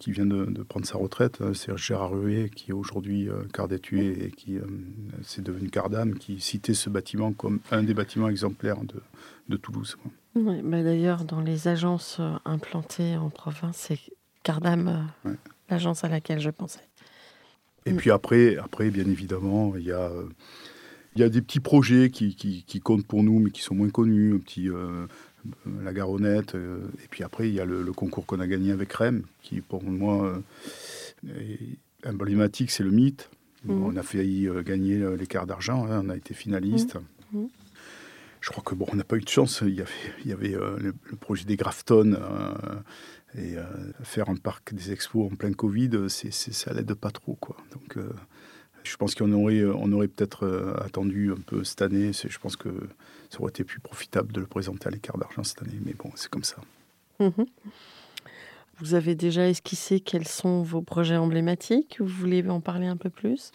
[0.00, 4.24] qui vient de, prendre sa retraite, euh, c'est Gérard Ruet, qui est aujourd'hui euh, Cardet-Tué
[4.24, 4.58] et qui
[5.22, 8.78] c'est devenu Cardam, qui citait ce bâtiment comme un des bâtiments exemplaires
[9.48, 9.96] de, Toulouse.
[10.34, 13.98] Oui, bah D'ailleurs, dans les agences euh, implantées en province, c'est
[14.42, 15.36] Cardam, euh, Ouais.
[15.68, 16.80] l'agence à laquelle je pensais.
[17.86, 20.28] Et puis après, après, bien évidemment, il y a, euh,
[21.16, 23.74] il y a des petits projets qui, qui, qui comptent pour nous, mais qui sont
[23.74, 24.34] moins connus.
[24.34, 25.06] Un petit, euh,
[25.82, 26.54] la Garonnette.
[26.54, 29.24] euh, et puis après, il y a le, le concours qu'on a gagné avec REM,
[29.42, 30.40] qui pour moi euh,
[32.04, 33.30] est emblématique, c'est le mythe.
[33.64, 33.82] Mhm.
[33.82, 36.94] On a failli gagner euh, l'écart d'argent, hein, on a été finaliste.
[36.94, 37.02] Mhm.
[38.40, 39.62] Je crois que bon, on n'a pas eu de chance.
[39.66, 42.14] Il y avait, euh, le, projet des Grafton.
[42.14, 42.54] euh,
[43.36, 43.64] et euh,
[44.02, 47.36] faire un parc des expos en plein Covid, ça l'aide pas trop.
[47.36, 47.56] Quoi.
[47.70, 47.96] Donc,
[48.82, 52.10] je pense qu'on aurait, on aurait peut-être attendu un peu cette année.
[52.12, 52.70] Je pense que
[53.28, 55.78] ça aurait été plus profitable de le présenter à l'écart d'argent cette année.
[55.84, 56.56] Mais bon, c'est comme ça.
[57.20, 57.46] Mhm.
[58.78, 61.98] Vous avez déjà esquissé quels sont vos projets emblématiques?
[62.00, 63.52] Vous voulez en parler un peu plus?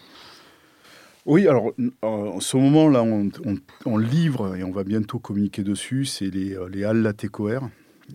[1.26, 6.06] Oui, alors en ce moment-là, on, on- on livre et on va bientôt communiquer dessus.
[6.06, 7.70] C'est les, euh, les Halles Latécoère.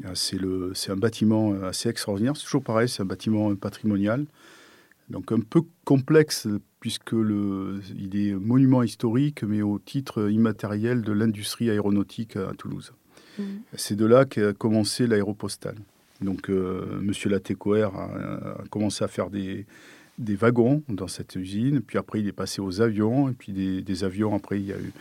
[0.05, 2.37] Euh, C'est, le, c'est un bâtiment euh, assez extraordinaire.
[2.37, 4.27] C'est toujours pareil, c'est un bâtiment euh, patrimonial.
[5.09, 6.46] Donc un peu complexe
[6.79, 12.92] puisque le, il est monument historique, mais au titre immatériel de l'industrie aéronautique à Toulouse.
[13.38, 13.44] Mhm.
[13.75, 15.77] C'est de là qu'a commencé l'aéropostale.
[16.20, 18.05] Donc, euh, Monsieur Latécoère a,
[18.61, 19.64] a commencé à faire des,
[20.21, 21.81] des wagons dans cette usine.
[21.81, 23.29] Puis après, il est passé aux avions.
[23.29, 24.93] Et puis des, des avions, après, il, y a eu,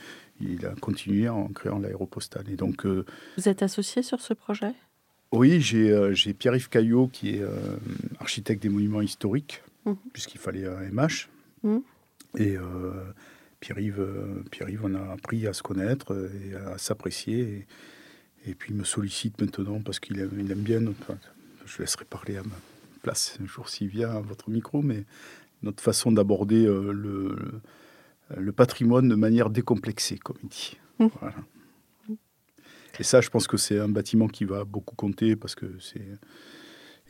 [0.42, 2.46] il a continué en créant l'aéropostale.
[2.50, 3.06] Et donc, euh,
[3.38, 4.72] Vous êtes associé sur ce projet?
[5.32, 7.50] Oui, j'ai euh, Pierre-Yves Caillot, qui est euh,
[8.20, 9.96] architecte des monuments historiques, Mhm.
[10.12, 11.30] puisqu'il fallait un MH.
[11.64, 11.82] Mhm.
[12.38, 12.92] Et euh,
[13.60, 17.66] Pierre-Yves, euh, Pierre-Yves, on a appris à se connaître euh, et à s'apprécier.
[18.46, 20.80] Et, et puis, il me sollicite maintenant parce qu'il aime, bien.
[20.80, 21.18] notre- enfin,
[21.66, 22.50] je laisserai parler à ma
[23.00, 25.06] place un jour s'il vient à votre micro, mais
[25.64, 27.62] notre façon d'aborder euh, le,
[28.36, 30.78] le patrimoine de manière décomplexée, comme il dit.
[31.00, 31.36] Voilà.
[33.00, 36.06] Et ça, je pense que c'est un bâtiment qui va beaucoup compter parce que c'est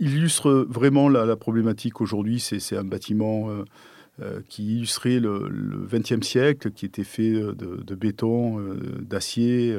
[0.02, 2.40] il illustre vraiment la, la problématique aujourd'hui.
[2.40, 3.66] C'est c'est un bâtiment euh,
[4.22, 8.60] euh, qui illustrait le XXe siècle, qui était fait de, de béton,
[9.02, 9.76] d'acier,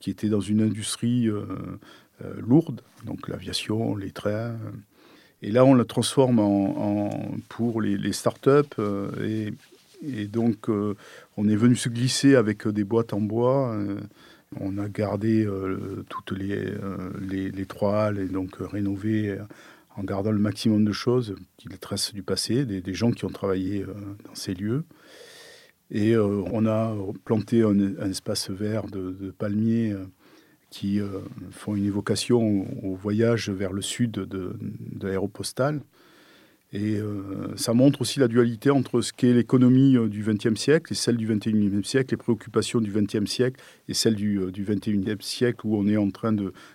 [0.00, 1.28] qui était dans une industrie
[2.38, 4.56] lourde, donc l'aviation, les trains.
[5.42, 6.40] Et là, on le transforme
[7.48, 8.78] pour les, startups.
[8.78, 9.50] euh,
[10.02, 10.94] et, donc, euh,
[11.36, 13.72] on est venu se glisser avec des boîtes en bois.
[13.74, 14.00] euh,
[14.60, 19.42] on a gardé euh, toutes les, euh, les, trois halles et donc euh, rénové euh,
[19.96, 21.76] en gardant le maximum de choses qui les
[22.14, 23.92] du passé, des, gens qui ont travaillé euh,
[24.24, 24.84] dans ces lieux.
[25.90, 30.04] Et euh, on a planté un, espace vert de, palmiers euh,
[30.70, 35.80] qui euh, font une évocation au, voyage vers le sud de, de l'aéropostale.
[36.74, 40.92] Et euh, ça montre aussi la dualité entre ce qu'est l'économie euh, du XXe siècle
[40.92, 45.60] et celle du XXIe siècle, les préoccupations du XXe siècle et celles du, XXIe siècle
[45.64, 46.34] où on est en train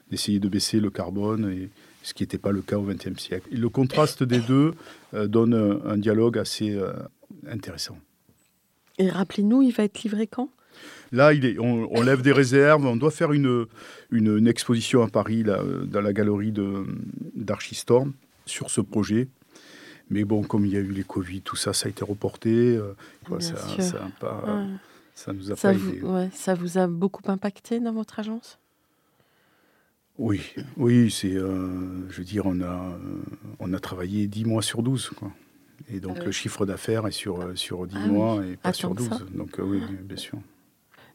[0.09, 1.69] d'essayer de, baisser le carbone, et
[2.01, 3.47] ce qui n'était pas le cas au XXe siècle.
[3.51, 4.73] Le contraste des deux
[5.13, 5.53] donne
[5.85, 6.75] un, dialogue assez
[7.47, 7.97] intéressant.
[8.97, 10.49] Et rappelez-nous, il va être livré quand?
[11.13, 12.85] Là, il est, on, lève des réserves.
[12.85, 13.67] On doit faire une,
[14.11, 16.51] une, exposition à Paris, là, dans la galerie
[17.35, 18.13] d'Archistorm,
[18.47, 19.27] sur ce projet.
[20.09, 22.49] Mais bon, comme il y a eu les Covid, tout ça, ça a été reporté.
[22.49, 22.93] Euh,
[23.39, 23.55] ça,
[25.15, 26.29] ça, nous a pas vous, aidé.
[26.33, 28.59] ça vous a beaucoup impacté dans votre agence?
[30.17, 30.41] Oui,
[30.77, 32.97] oui, c'est, euh, je veux dire, on a, euh,
[33.59, 35.11] on a travaillé 10 mois sur 12.
[35.15, 35.31] Quoi.
[35.89, 38.93] Et donc ah le chiffre d'affaires est sur, sur 10 ah mois et pas sur
[38.93, 39.25] 12.
[39.33, 40.39] Donc oui, bien sûr.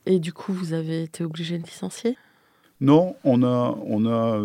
[0.09, 2.17] Et du coup, vous avez été obligé de licencier?
[2.81, 4.41] Non, on a, on a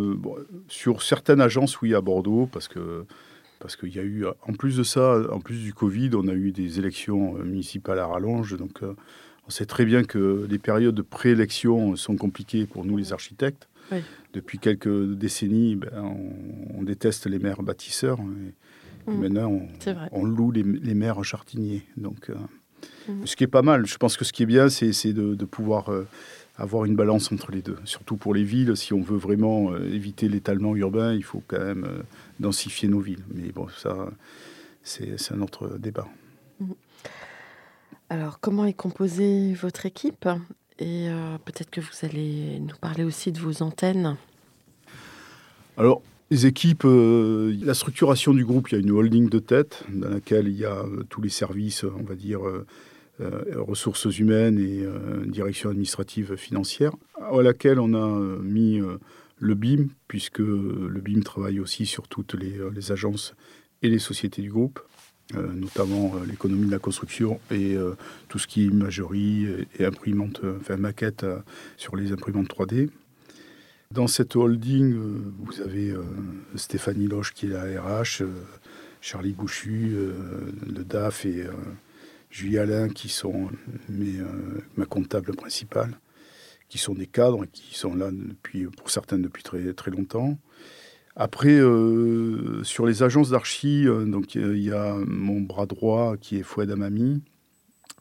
[0.67, 3.06] sur certaines agences, oui, à Bordeaux, parce que
[3.63, 6.34] parce qu'il y a eu, en plus de ça, en plus du Covid, on a
[6.34, 8.58] eu des élections euh, municipales à rallonge.
[8.58, 8.93] Donc, euh,
[9.47, 13.69] on sait très bien que les périodes de préélection sont compliquées pour nous, les architectes.
[14.34, 15.91] Depuis quelques décennies, ben,
[16.76, 18.19] on, déteste les maires bâtisseurs.
[19.08, 19.21] Et mmh.
[19.21, 19.62] Maintenant,
[20.12, 21.84] on, loue les, maires chartiniers.
[21.95, 22.36] Donc, euh,
[23.08, 23.26] mmh.
[23.26, 23.86] ce qui est pas mal.
[23.86, 25.89] Je pense que ce qui est bien, c'est de, pouvoir
[26.58, 27.78] avoir une balance entre les deux.
[27.86, 31.88] Surtout pour les villes, si on veut vraiment éviter l'étalement urbain, il faut quand même
[32.39, 33.24] densifier nos villes.
[33.34, 34.10] Mais bon, ça,
[34.84, 36.08] c'est un autre débat.
[36.60, 36.76] Mhm.
[38.10, 40.28] Alors, comment est composée votre équipe?
[40.80, 44.17] Et euh, peut-être que vous allez nous parler aussi de vos antennes.
[45.78, 46.02] Alors,
[46.34, 50.10] les équipes, euh, la structuration du groupe, il y a une holding de tête dans
[50.10, 52.41] laquelle il y a euh, tous les services, on va dire,
[53.56, 54.86] ressources humaines et
[55.28, 58.82] direction administrative financière, à laquelle on a mis
[59.43, 63.36] le BIM, puisque le BIM travaille aussi sur toutes les, euh, agences
[63.82, 64.80] et les sociétés du groupe,
[65.36, 67.76] euh, notamment euh, l'économie de la construction et
[68.30, 71.26] tout ce qui est imagerie et, imprimante, enfin maquette
[71.78, 72.89] sur les imprimantes 3D.
[73.93, 74.95] Dans cette holding,
[75.39, 75.93] vous avez
[76.56, 78.23] Stéphanie Loche qui est la RH,
[79.01, 79.95] Charlie Bouchu,
[80.67, 81.45] le DAF et
[82.32, 83.49] Julie Alain qui sont
[83.89, 84.15] mes,
[84.77, 85.95] ma comptable principale
[86.73, 90.39] qui sont des cadres, qui sont là depuis, pour certaines depuis très, très longtemps.
[91.15, 96.41] Après, euh, sur les agences d'archi, euh, il y a mon bras droit qui est
[96.41, 97.21] Fouad Amami,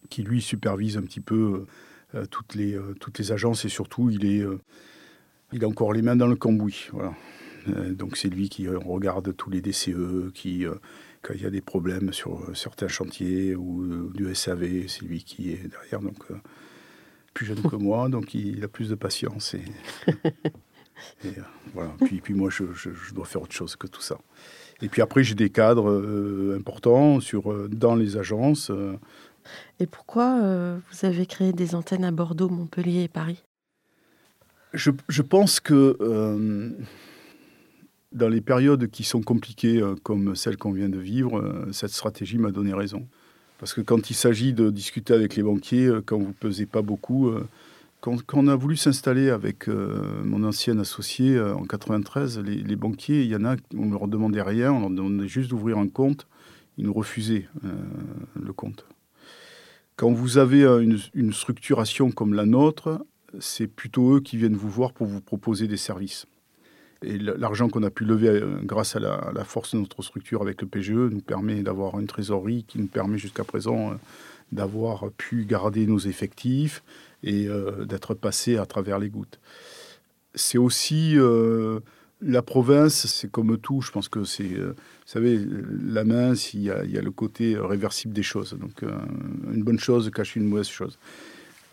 [0.08, 1.66] qui lui supervise un petit peu
[2.14, 4.42] euh, toutes, les, toutes les agences et surtout il est,
[5.52, 6.88] il a encore les mains dans le cambouis.
[6.92, 7.12] Voilà.
[7.90, 10.64] donc c'est lui qui regarde tous les DCE, qui
[11.22, 15.52] quand il y a des problèmes sur certains chantiers ou du SAV, c'est lui qui
[15.52, 16.00] est derrière.
[16.00, 16.24] Donc
[17.34, 19.54] plus jeune que moi, donc il a plus de patience.
[21.24, 21.42] Et, euh,
[21.74, 21.90] voilà.
[22.04, 22.64] puis, puis moi, je,
[23.12, 24.18] dois faire autre chose que tout ça.
[24.80, 28.70] Et puis après, j'ai des cadres euh, importants sur, euh, dans les agences.
[29.80, 30.40] Et pourquoi
[30.76, 33.42] vous avez créé des antennes à Bordeaux, Montpellier et Paris?
[34.72, 35.96] Je, pense que
[38.12, 42.50] dans les périodes qui sont compliquées, comme celle qu'on vient de vivre, cette stratégie m'a
[42.50, 43.06] donné raison.
[43.62, 46.66] Parce que quand il s'agit de discuter avec les banquiers, euh, quand vous ne pesez
[46.66, 47.46] pas beaucoup, euh,
[48.00, 53.28] quand, on a voulu s'installer avec euh, mon ancien associé en 93, les, banquiers, il
[53.28, 56.26] y en a, on ne leur demandait rien, on leur demandait juste d'ouvrir un compte.
[56.76, 57.46] Ils nous refusaient
[58.34, 58.84] le compte.
[59.94, 60.64] Quand vous avez
[61.14, 63.06] une structuration comme la nôtre,
[63.40, 66.26] c'est plutôt eux qui viennent vous voir pour vous proposer des services.
[67.02, 70.60] Et l'argent qu'on a pu lever euh, grâce à la, force de notre structure avec
[70.62, 73.94] le PGE nous permet d'avoir une trésorerie qui nous permet jusqu'à présent euh,
[74.52, 76.82] d'avoir pu garder nos effectifs
[77.22, 79.40] et euh, d'être passé à travers les gouttes.
[80.34, 81.16] C'est aussi
[82.22, 85.38] la province, c'est comme tout, je pense que c'est, vous savez,
[85.84, 88.56] la main, il y, a, il y, a, le côté réversible des choses.
[88.58, 90.98] Donc une bonne chose cache une mauvaise chose.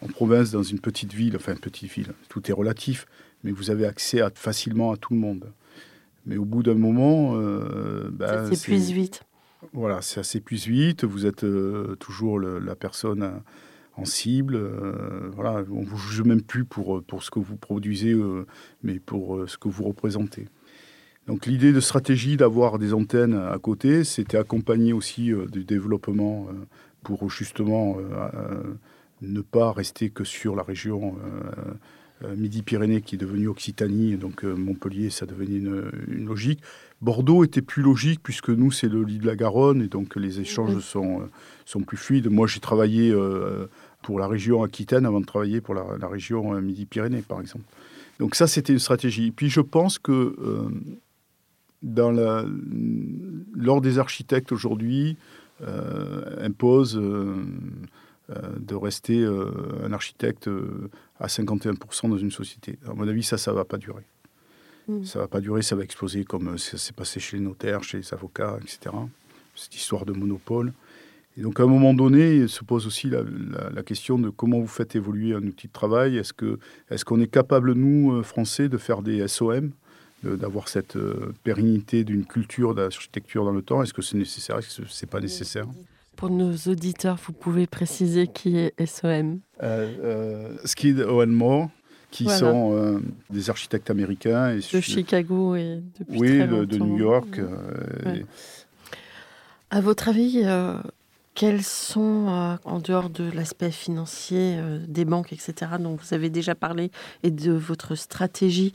[0.01, 3.05] En province, dans une petite ville, enfin une petite ville, tout est relatif,
[3.43, 5.51] mais vous avez accès à, facilement à tout le monde.
[6.25, 9.23] Mais au bout d'un moment, euh, ben, ça s'épuise vite.
[9.73, 11.03] Voilà, ça s'épuise vite.
[11.03, 13.31] Vous êtes euh, toujours la personne euh,
[13.95, 14.55] en cible.
[14.55, 18.15] Euh, voilà, on vous juge même plus pour, pour ce que vous produisez,
[18.83, 20.47] mais pour ce que vous représentez.
[21.27, 26.47] Donc l'idée de stratégie d'avoir des antennes à côté, c'était accompagner aussi du développement
[27.03, 27.97] pour justement
[29.21, 31.17] ne pas rester que sur la région
[32.25, 36.59] euh, Midi-Pyrénées qui est devenu Occitanie, donc euh, Montpellier, ça devenait une, une, logique.
[37.01, 40.41] Bordeaux était plus logique puisque nous, c'est le lit de la Garonne et donc les
[40.41, 41.25] échanges sont, euh,
[41.65, 42.29] sont plus fluides.
[42.29, 43.15] Moi, j'ai travaillé
[44.01, 47.63] pour la région Aquitaine avant de travailler pour la, région Midi-Pyrénées, par exemple.
[48.19, 49.31] Donc ça, c'était une stratégie.
[49.31, 50.35] Puis je pense que
[51.81, 52.43] dans la,
[53.53, 55.15] l'ordre des architectes aujourd'hui
[56.41, 56.99] impose
[58.57, 60.49] de rester un architecte
[61.19, 62.77] à 51% dans une société.
[62.87, 64.05] À mon avis, ça, ça ne va pas durer.
[64.89, 65.03] Mm.
[65.03, 67.83] Ça ne va pas durer, ça va exploser comme ça s'est passé chez les notaires,
[67.83, 68.95] chez les avocats, etc.
[69.55, 70.73] Cette histoire de monopole.
[71.37, 74.67] Et donc à un moment donné, il se pose aussi la, question de comment vous
[74.67, 76.17] faites évoluer un outil de travail.
[76.17, 76.57] Est-ce qu'on
[76.91, 79.71] est, qu'on est capable, nous, euh, Français, de faire des SOM,
[80.23, 83.83] d'avoir cette euh, pérennité d'une culture d'architecture dans le temps?
[83.83, 84.57] Est-ce que c'est nécessaire?
[84.57, 85.67] Est-ce que ce n'est pas nécessaire?
[86.19, 91.69] Pour nos auditeurs, vous pouvez préciser qui est SOM euh, euh Skid Owen Moore,
[92.11, 94.51] qui sont des architectes américains.
[94.51, 97.39] Et de Chicago et depuis oui, très de, de New York.
[99.69, 100.43] À votre avis,
[101.39, 106.29] quels sont, euh, en dehors de l'aspect financier euh, des banques, etc., dont vous avez
[106.29, 106.91] déjà parlé,
[107.23, 108.73] et de votre stratégie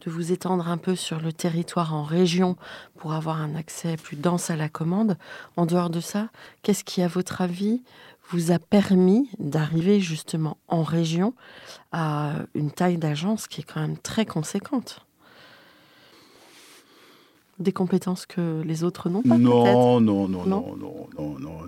[0.00, 2.56] de vous étendre un peu sur le territoire en région
[2.94, 5.18] pour avoir un accès plus dense à la commande,
[5.58, 6.30] en dehors de ça,
[6.62, 7.82] qu'est-ce qui, à votre avis,
[8.30, 11.34] vous a permis d'arriver justement en région
[11.92, 15.05] à une taille d'agence qui est quand même très conséquente?
[17.58, 21.58] Des compétences que les autres n'ont pas non, non, non, non, non, non, non,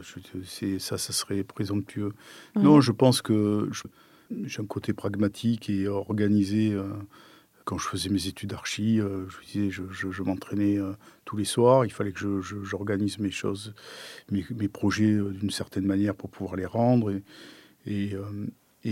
[0.78, 2.12] ça, ça serait présomptueux.
[2.56, 3.70] Non, je pense que
[4.44, 6.72] j'ai un côté pragmatique et organisé.
[6.72, 6.84] Euh,
[7.64, 10.94] quand je faisais mes études d'archi, euh, je, disais, je, m'entraînais euh,
[11.26, 11.84] tous les soirs.
[11.84, 13.74] Il fallait que j'organise mes choses,
[14.30, 17.10] mes, projets d'une certaine manière pour pouvoir les rendre.
[17.10, 17.22] et
[17.86, 18.14] et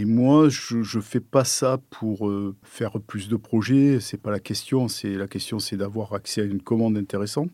[0.05, 4.01] moi, je ne fais pas ça pour euh, faire plus de projets.
[4.01, 4.89] C'est pas la question.
[4.89, 7.51] C'est la question, c'est d'avoir accès à une commande intéressante.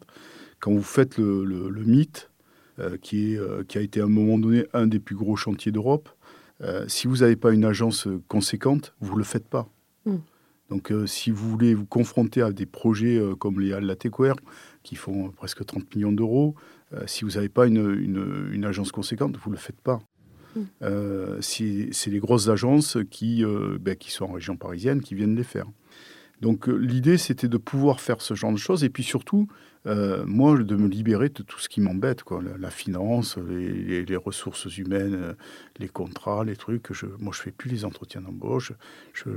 [0.60, 2.30] Quand vous faites le, le, mythe,
[2.78, 5.36] euh, qui, est, euh, qui a été à un moment donné un des plus gros
[5.36, 6.08] chantiers d'Europe,
[6.86, 9.68] si vous n'avez pas une agence conséquente, vous le faites pas.
[10.04, 10.18] Hmm.
[10.70, 13.96] Donc, si vous voulez vous confronter à des projets comme les Halles
[14.84, 16.54] qui font presque 30 millions d'euros,
[17.06, 19.98] si vous n'avez pas une, une, une, agence conséquente, vous ne le faites pas.
[20.82, 25.36] Euh, c'est les grosses agences qui, euh, ben, qui sont en région parisienne qui viennent
[25.36, 25.66] les faire.
[26.40, 29.48] Donc euh, l'idée, c'était de pouvoir faire ce genre de choses et puis surtout,
[29.84, 32.22] moi, de me libérer de tout ce qui m'embête,
[32.60, 35.34] la, finance, les, ressources humaines,
[35.80, 36.92] les contrats, les trucs.
[36.92, 38.72] Je, moi, je fais plus les entretiens d'embauche.
[39.12, 39.30] Je,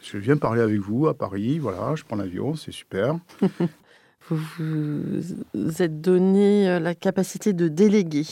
[0.00, 3.16] je, viens parler avec vous à Paris, voilà, je prends l'avion, c'est super.
[4.28, 4.40] vous
[5.54, 8.26] vous êtes donné la capacité de déléguer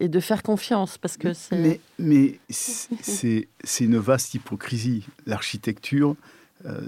[0.00, 1.58] et de faire confiance, parce que c'est...
[1.58, 5.06] Mais, mais c'est, c'est une vaste hypocrisie.
[5.26, 6.16] L'architecture...
[6.64, 6.80] Euh,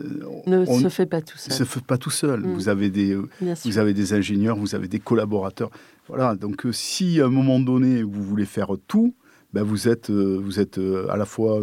[0.47, 1.53] ne se fait pas tout seul.
[1.53, 2.41] Se fait pas tout seul.
[2.41, 2.55] Mm.
[2.55, 5.71] Vous avez des, vous avez des ingénieurs, vous avez des collaborateurs.
[6.09, 6.35] Voilà.
[6.35, 9.15] Donc, euh, si à un moment donné vous voulez faire tout,
[9.53, 11.61] ben vous êtes, euh, vous êtes à la fois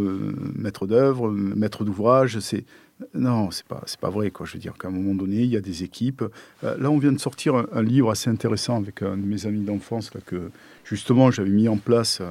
[0.55, 2.39] maître d'œuvre, maître d'ouvrage.
[2.39, 2.63] C'est
[3.13, 4.31] non, c'est pas, c'est pas vrai.
[4.31, 4.45] Quoi.
[4.45, 6.23] Je veux dire qu'à un moment donné, il y a des équipes.
[6.63, 9.61] là, on vient de sortir un, un, livre assez intéressant avec un de mes amis
[9.61, 10.49] d'enfance là, que
[10.85, 12.21] justement, j'avais mis en place,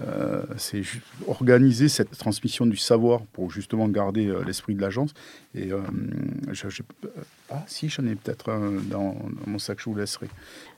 [0.00, 0.82] euh, c'est
[1.26, 5.12] organiser cette transmission du savoir pour justement garder euh, l'esprit de l'agence.
[5.54, 5.80] Et euh,
[7.50, 10.28] ah si, j'en ai peut-être un dans, mon sac, je vous laisserai.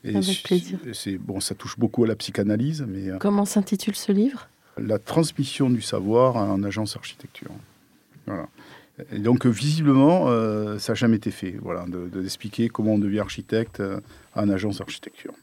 [0.03, 0.79] Et Avec plaisir.
[0.93, 4.47] C'est bon, ça touche beaucoup à la psychanalyse, mais comment s'intitule ce livre?
[4.77, 7.51] La transmission du savoir en agence architecture.
[8.25, 8.47] Voilà.
[9.11, 10.27] Donc, visiblement,
[10.79, 13.81] ça n'a jamais été fait, voilà, d'expliquer comment on devient architecte
[14.35, 15.33] en agence architecture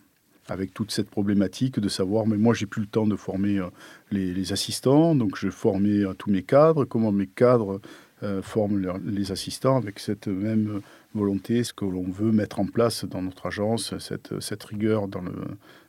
[0.48, 3.68] avec toute cette problématique de savoir, mais moi j'ai plus le temps de former euh,
[4.10, 7.80] les, assistants, donc je formais euh, tous mes cadres, comment mes cadres
[8.22, 10.80] euh, forment les assistants avec cette même
[11.14, 15.22] volonté, ce que l'on veut mettre en place dans notre agence, cette, cette rigueur dans
[15.22, 15.32] le,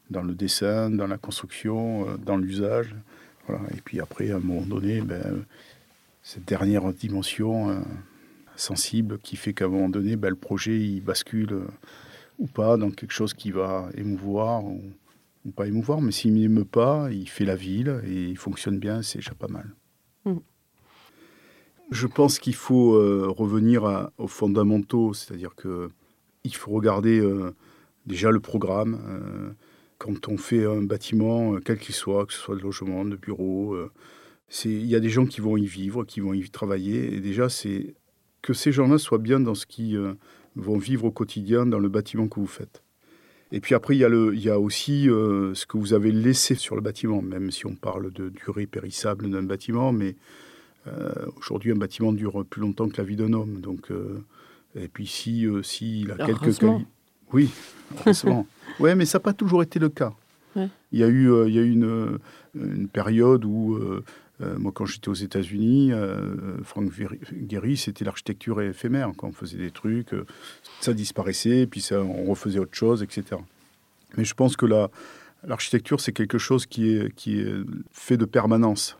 [0.09, 2.95] dans le dessin, dans la construction, dans l'usage.
[3.47, 3.61] Voilà.
[3.75, 5.45] Et puis après, à un moment donné, ben,
[6.23, 7.83] cette dernière dimension
[8.55, 11.67] sensible qui fait qu'à un moment donné, ben, le projet il bascule
[12.39, 14.81] ou pas dans quelque chose qui va émouvoir ou,
[15.55, 19.19] pas émouvoir, mais s'il n'émeut pas, il fait la ville et il fonctionne bien, c'est
[19.19, 19.75] déjà pas mal.
[20.23, 20.37] Mm.
[21.91, 25.89] Je pense qu'il faut euh, revenir aux fondamentaux, c'est-à-dire que
[26.45, 27.53] il faut regarder euh,
[28.05, 29.01] déjà le programme.
[29.07, 29.51] Euh,
[29.97, 33.77] quand on fait un bâtiment, quel qu'il soit, que ce soit de logement, de bureau,
[34.65, 37.49] il y a des gens qui vont y vivre, qui vont y travailler, et déjà
[37.49, 37.95] c'est
[38.41, 39.95] que ces gens-là soient bien dans ce qui
[40.55, 42.83] vont vivre au quotidien dans le bâtiment que vous faites.
[43.53, 45.93] Et puis après, il y a, le, il y a aussi euh, ce que vous
[45.93, 50.15] avez laissé sur le bâtiment, même si on parle de durée périssable d'un bâtiment, mais
[50.87, 53.61] euh, aujourd'hui, un bâtiment dure plus longtemps que la vie d'un homme.
[53.61, 54.23] Donc, euh,
[54.75, 56.87] et puis si, s'il a quelques qualités...
[57.31, 57.51] Oui,
[57.99, 58.47] heureusement.
[58.79, 60.13] oui, mais ça n'a pas toujours été le cas.
[60.55, 62.19] Il y a eu, il y a eu une,
[62.55, 63.79] une période où
[64.39, 65.91] moi, quand j'étais aux États-Unis,
[66.63, 66.91] Franck
[67.49, 69.11] Gehry, c'était l'architecture éphémère.
[69.15, 70.09] Quand on faisait des trucs,
[70.81, 73.37] ça disparaissait, puis ça, on refaisait autre chose, etc.
[74.17, 74.65] Mais je pense que
[75.45, 77.53] l'architecture, c'est quelque chose qui est, qui est
[77.91, 78.97] fait de permanence.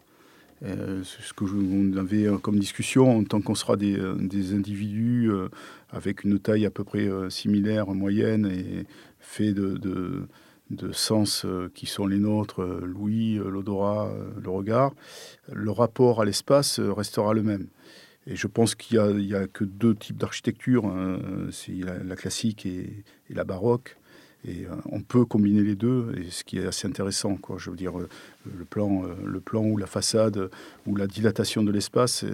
[0.66, 5.50] Euh, ce que vous avez comme discussion, tant qu'on sera des, des individus euh,
[5.92, 8.86] avec une taille à peu près euh, similaire, moyenne, et
[9.20, 10.26] fait de,
[10.74, 14.12] de sens qui sont les nôtres, l'ouïe, l'odorat,
[14.42, 14.94] le regard,
[15.52, 17.68] le rapport à l'espace restera le même.
[18.26, 21.20] Et je pense qu'il n'y a, que deux types d'architecture, hein.
[21.52, 23.98] c'est la, classique et la baroque.
[24.46, 27.36] Et euh, on peut combiner les deux, et ce qui est assez intéressant.
[27.38, 27.58] Quoi.
[27.58, 28.10] Je veux dire, euh,
[28.58, 30.50] le plan, euh, le plan ou la façade
[30.86, 32.26] ou la dilatation de l'espace,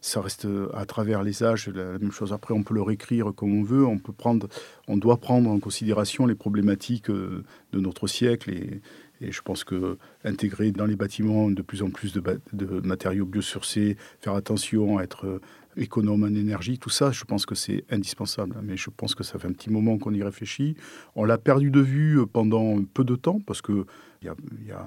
[0.00, 2.32] ça reste à travers les âges la même chose.
[2.32, 3.84] Après, on peut le réécrire comme on veut.
[3.84, 4.48] On peut prendre,
[4.86, 8.80] on doit prendre en considération les problématiques de notre siècle et,
[9.20, 13.96] je pense que intégrer dans les bâtiments de plus en plus de, de matériaux biosourcés,
[14.20, 15.40] faire attention à être
[15.78, 18.56] économe en énergie, tout ça, je pense que c'est indispensable.
[18.62, 20.76] Mais je pense que ça fait un petit moment qu'on y réfléchit.
[21.14, 23.84] On l'a perdu de vue pendant peu de temps, parce qu'il
[24.22, 24.34] y a,
[24.66, 24.86] y a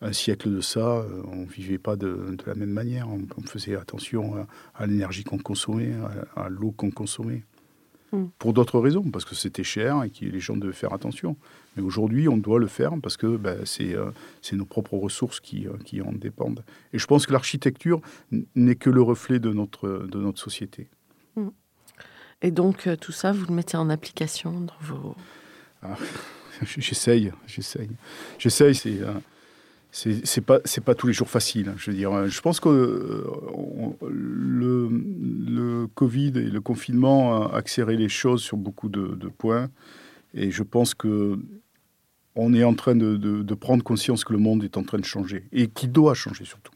[0.00, 3.08] un siècle de ça, on ne vivait pas de, la même manière.
[3.08, 5.92] On, faisait attention à, l'énergie qu'on consommait,
[6.36, 7.42] à l'eau qu'on consommait.
[8.16, 8.30] Mm.
[8.38, 11.36] pour d'autres raisons, parce que c'était cher et que les gens devaient faire attention.
[11.76, 14.10] Mais aujourd'hui, on doit le faire parce que ben, euh,
[14.42, 16.64] c'est nos propres ressources qui, euh, qui, en dépendent.
[16.92, 18.00] Et je pense que l'architecture
[18.54, 20.88] n'est que le reflet de notre, de notre société.
[21.36, 21.48] Mm.
[22.42, 25.14] Et donc, euh, tout ça, vous le mettez en application dans vos...
[25.82, 25.96] Ah,
[26.62, 27.90] j'essaye, j'essaye.
[28.38, 29.00] J'essaye, c'est
[29.96, 31.70] c'est pas c'est pas tous les jours facile.
[31.70, 33.24] Hein, je veux dire, je pense que euh,
[34.06, 39.70] le, le, Covid et le confinement a accéléré les choses sur beaucoup de, points,
[40.34, 41.38] et je pense que
[42.34, 45.04] on est en train de, de, prendre conscience que le monde est en train de
[45.04, 46.74] changer et qui doit changer surtout.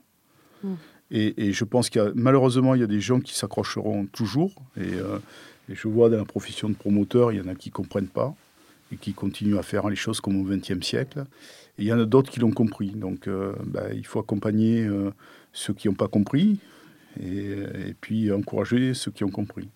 [0.65, 0.77] Hmm.
[1.11, 4.07] Et, et, je pense qu'il y a malheureusement il y a des gens qui s'accrocheront
[4.07, 5.19] toujours, et, euh,
[5.69, 8.35] et, je vois dans la profession de promoteur, il y en a qui comprennent pas
[8.93, 11.27] et qui continuent à faire les choses comme au XXe siècle
[11.81, 12.91] il y en a d'autres qui l'ont compris.
[12.91, 15.11] Donc, euh, bah, il faut accompagner euh,
[15.53, 16.59] ceux qui n'ont pas compris
[17.21, 19.69] et, puis encourager ceux qui ont compris.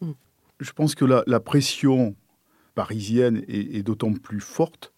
[0.00, 0.12] Mm.
[0.60, 2.14] Je pense que la, pression
[2.74, 4.92] parisienne est, d'autant plus forte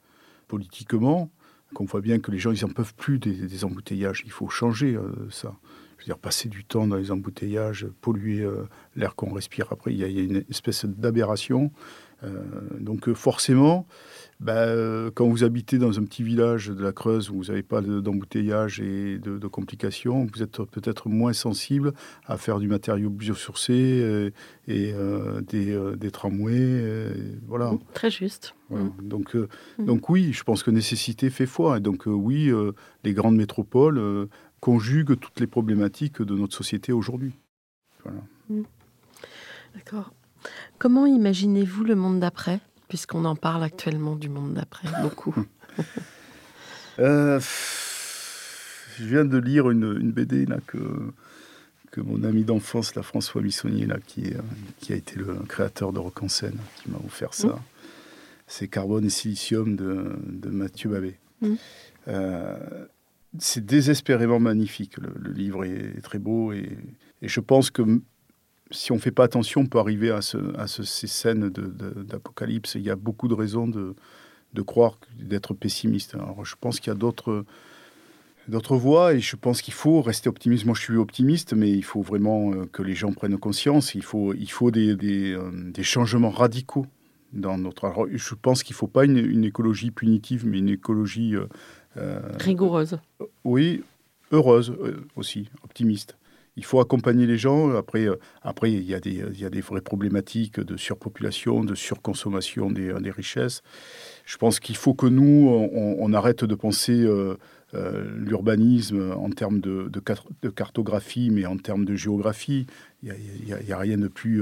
[0.49, 1.31] politiquement
[1.75, 4.23] qu'on voit bien que les gens, ils n'en peuvent plus des, embouteillages.
[4.25, 5.57] Il faut changer euh, ça.
[5.99, 8.45] Je veux dire, passer du temps dans les embouteillages, polluer
[8.97, 11.71] l'air qu'on respire après, il y, a, une espèce d'aberration.
[12.81, 13.87] Donc forcément,
[14.43, 17.63] bah, euh, quand vous habitez dans un petit village de la Creuse où vous n'avez
[17.63, 21.93] pas d'embouteillage et de, complications, vous êtes peut-être moins sensible
[22.27, 24.31] à faire du matériau biosourcé euh,
[24.67, 27.13] et euh, des, tramways.
[27.47, 27.73] voilà.
[27.73, 28.57] Mmh, très juste.
[28.71, 28.89] Mmh.
[29.03, 29.85] Donc, mmh.
[29.85, 31.77] donc oui, je pense que nécessité fait foi.
[31.77, 32.51] Et donc oui,
[33.05, 37.33] les grandes métropoles conjuguent toutes les problématiques de notre société aujourd'hui.
[39.75, 40.13] D'accord.
[40.79, 42.61] Comment imaginez-vous le monde d'après
[42.93, 45.35] puisqu'on en parle actuellement du monde d'après, beaucoup.
[46.99, 47.41] Euh,
[48.99, 50.79] je viens de lire une, BD là, que,
[51.91, 54.37] que mon ami d'enfance, la François Missonnier, là, qui, est,
[54.79, 57.49] qui a été le créateur de Rock en scène, qui m'a offert ça.
[57.49, 57.63] Mmh.
[58.47, 61.17] C'est Carbone et Silicium de, de Mathieu Babé.
[61.41, 61.55] Mmh.
[62.09, 62.59] Euh,
[63.39, 64.99] c'est désespérément magnifique.
[64.99, 66.77] Le, livre est, très beau et,
[67.23, 68.03] et, je pense que
[68.73, 72.75] si on ne fait pas attention, on peut arriver à, ces scènes d'apocalypse.
[72.75, 76.15] Il y a beaucoup de raisons de, croire, d'être pessimiste.
[76.15, 77.45] Alors, je pense qu'il y a d'autres
[78.49, 80.65] d'autres voies et je pense qu'il faut rester optimiste.
[80.65, 83.95] Moi, je suis optimiste, mais il faut vraiment euh, que les gens prennent conscience.
[83.95, 86.87] Il faut, il faut des, euh, changements radicaux
[87.33, 87.85] dans notre.
[87.85, 91.37] Alors, je pense qu'il ne faut pas une, écologie punitive, mais une écologie
[91.97, 92.99] euh, rigoureuse.
[93.45, 93.85] oui,
[94.33, 94.75] heureuse
[95.15, 96.17] aussi, optimiste
[96.57, 97.75] il faut accompagner les gens.
[97.75, 101.65] Après, euh, après il, y a des, il y a des vraies problématiques de surpopulation,
[101.65, 103.63] de surconsommation des, des richesses.
[104.25, 107.37] Je pense qu'il faut que nous, on, arrête de penser euh,
[107.75, 109.91] euh, l'urbanisme en termes de,
[110.55, 112.67] cartographie, mais en termes de géographie.
[113.03, 113.13] Il
[113.45, 114.41] n'y a, rien de plus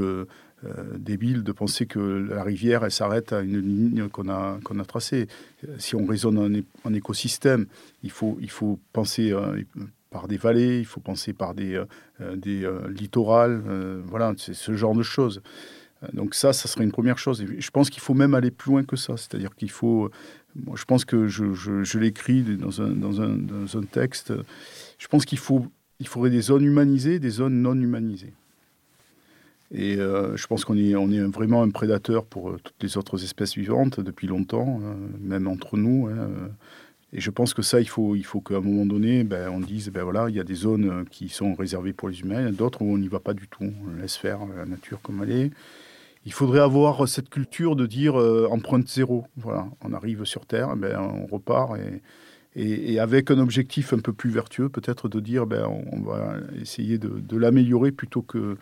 [0.99, 5.29] débile de penser que la rivière, elle s'arrête à une ligne qu'on a, tracée.
[5.79, 7.65] Si on raisonne en, en, écosystème,
[8.03, 9.33] il faut, il faut penser
[10.11, 11.85] par des vallées, il faut penser par des, euh,
[12.21, 13.63] euh, des euh, littorales,
[14.05, 15.41] voilà, c'est ce genre de choses.
[16.13, 17.45] Donc ça, ça serait une première chose.
[17.59, 19.17] Je pense qu'il faut même aller plus loin que ça.
[19.17, 20.11] C'est-à-dire qu'il faut...
[20.75, 24.33] Je pense que je, je, l'écris dans un, texte.
[24.99, 25.67] Je pense qu'il faut,
[26.01, 28.33] il faudrait des zones humanisées, des zones non humanisées.
[29.73, 30.95] Et je pense qu'on est,
[31.29, 34.81] vraiment un prédateur pour toutes les autres espèces vivantes depuis longtemps,
[35.21, 36.09] même entre nous.
[36.09, 36.51] Hein,
[37.13, 40.05] Et je pense que ça, il faut, qu'à un moment donné, ben, on dise, ben
[40.05, 42.99] voilà, il y a des zones qui sont réservées pour les humains, d'autres où on
[42.99, 43.73] n'y va pas du tout.
[43.85, 45.51] On laisse faire la nature comme elle est.
[46.25, 49.25] Il faudrait avoir cette culture de dire euh, empreinte zéro.
[49.37, 51.77] Voilà, on arrive sur Terre, ben, on repart
[52.57, 55.47] et, avec un objectif un peu plus vertueux, peut-être de dire,
[55.93, 58.57] on, va essayer de l'améliorer plutôt que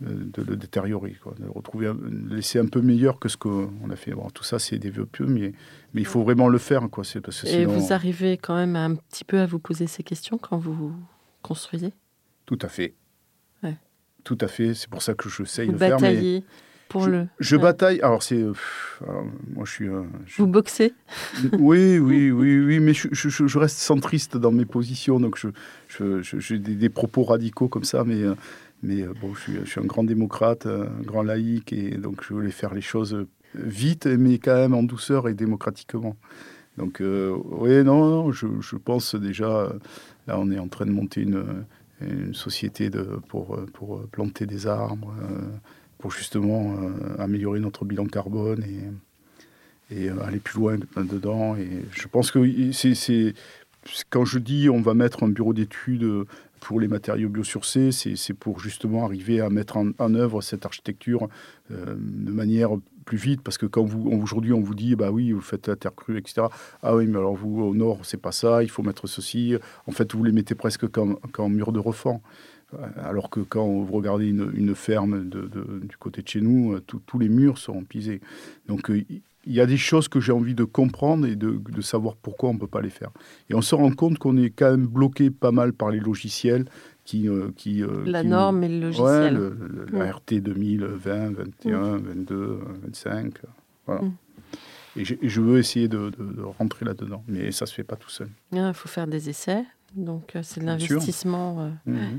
[0.00, 1.90] de le détériorer, quoi, de retrouver,
[2.28, 4.12] laisser un peu meilleur que ce qu'on a fait.
[4.12, 5.52] Bon, tout ça, c'est des vœux pieux, mais,
[5.94, 6.88] mais il faut vraiment le faire.
[6.90, 9.86] Quoi, c'est parce que Et vous arrivez quand même un petit peu à vous poser
[9.86, 10.92] ces questions quand vous
[11.42, 11.94] construisez?
[12.44, 12.94] Tout à fait.
[13.62, 13.76] Ouais.
[14.22, 14.74] Tout à fait.
[14.74, 15.98] C'est pour ça que j'essaye de faire.
[16.00, 16.42] Mais
[16.88, 17.28] pour je, le.
[17.40, 18.00] Je bataille.
[18.00, 18.44] Alors, c'est.
[19.00, 19.88] moi, je suis.
[20.36, 20.92] Vous boxez?
[21.58, 25.40] Oui, oui, oui, oui, mais je, je, reste centriste dans mes positions, donc
[25.88, 28.22] j'ai des, des, propos radicaux comme ça, mais.
[28.22, 28.34] Euh,
[28.86, 32.50] mais euh, bon, je suis, un grand démocrate, un grand laïc, et donc je voulais
[32.50, 36.16] faire les choses vite, mais quand même en douceur et démocratiquement.
[36.78, 39.72] Donc, euh, oui, non, je, pense déjà,
[40.26, 41.64] là, on est en train de monter une,
[42.34, 42.90] société
[43.28, 45.40] pour, pour planter des arbres, euh,
[45.96, 46.76] pour justement
[47.18, 48.62] améliorer notre bilan carbone
[49.90, 51.56] et, et aller plus loin dedans.
[51.56, 53.32] Et je pense que c'est
[54.10, 56.26] quand je dis on va mettre un bureau d'études
[56.66, 61.28] pour les matériaux biosourcés, c'est pour justement arriver à mettre en, œuvre cette architecture
[61.70, 62.70] euh, de manière
[63.04, 65.76] plus vite, parce que quand vous aujourd'hui on vous dit bah oui vous faites la
[65.76, 66.48] terre crue etc
[66.82, 69.54] ah oui mais alors vous au nord c'est pas ça il faut mettre ceci.
[69.86, 72.20] En fait vous les mettez presque comme, comme mur de refend
[72.96, 77.28] alors que quand vous regardez une, ferme du côté de chez nous, euh, tous les
[77.28, 78.20] murs sont pisés.
[78.66, 79.04] Donc euh,
[79.46, 82.54] il y a des choses que j'ai envie de comprendre et de, savoir pourquoi on
[82.54, 83.10] ne peut pas les faire.
[83.48, 86.66] Et on se rend compte qu'on est quand même bloqué pas mal par les logiciels
[87.04, 87.28] qui...
[87.28, 89.38] Euh, qui euh, la norme et le logiciel.
[89.38, 89.50] Ouais,
[89.92, 93.34] la RT 2020, 21, 22, 25.
[93.86, 94.02] Voilà.
[94.02, 94.12] Mm.
[94.96, 96.10] Et, je veux essayer de,
[96.58, 98.28] rentrer là-dedans, mais ça ne se fait pas tout seul.
[98.52, 101.70] Il faut faire des essais, donc euh, c'est de l'investissement.
[101.86, 102.18] Mm-hmm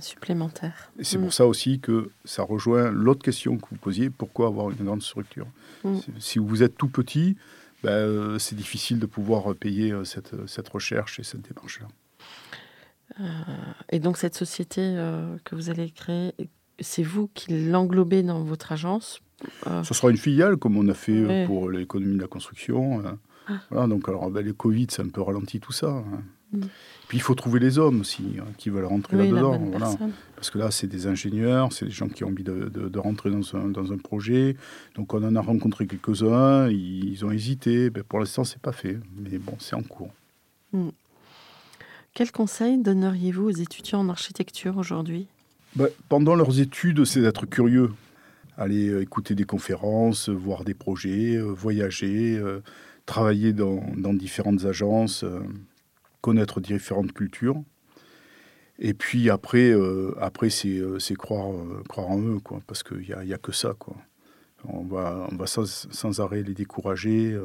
[0.00, 0.90] supplémentaire.
[1.00, 1.32] C'est pour mm.
[1.32, 5.46] ça aussi que ça rejoint l'autre question que vous posiez, pourquoi avoir une grande structure
[5.84, 5.98] mm.
[6.18, 7.36] Si vous êtes tout petit,
[7.82, 11.88] ben, euh, c'est difficile de pouvoir payer euh, cette, cette recherche et cette démarche-là.
[13.20, 13.24] Euh,
[13.90, 14.80] et donc cette société
[15.44, 16.34] que vous allez créer,
[16.80, 19.20] c'est vous qui l'englobez dans votre agence
[19.84, 23.02] Ce sera une filiale, comme on a fait pour l'économie de la construction.
[23.48, 23.54] Ah.
[23.70, 26.02] Voilà, donc alors, ben, les Covid, ça a un peu ralenti tout ça.
[27.08, 29.60] Puis il faut trouver les hommes aussi hein, qui veulent rentrer là-dedans.
[30.34, 33.56] Parce que là, c'est des ingénieurs, c'est des gens qui ont envie de, rentrer dans
[33.56, 34.56] un, dans un, projet.
[34.94, 37.90] Donc on en a rencontré quelques-uns, ils, ont hésité.
[37.90, 38.98] Ben, pour l'instant, c'est pas fait.
[39.16, 40.12] Mais bon, c'est en cours.
[40.72, 40.90] Hmm.
[42.14, 45.26] Quel conseil donneriez-vous aux étudiants en architecture aujourd'hui?
[45.74, 47.92] Ben, Pendant leurs études, c'est d'être curieux.
[48.56, 52.60] Aller euh, écouter des conférences, voir des projets, euh, voyager, euh,
[53.04, 55.24] travailler dans, dans, différentes agences
[56.26, 57.62] connaître différentes cultures.
[58.80, 63.06] Et puis après, euh, après c'est, euh, croire, euh, croire en eux, quoi, parce qu'il
[63.06, 63.74] n'y a, y a que ça.
[63.78, 63.94] Quoi.
[64.64, 67.38] On va, on va sans, sans arrêt les décourager.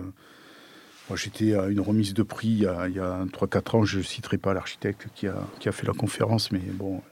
[1.08, 4.04] Moi, j'étais à une remise de prix il y a, a 3-4 ans, je ne
[4.04, 7.04] citerai pas l'architecte qui a, qui a fait la conférence, mais bon,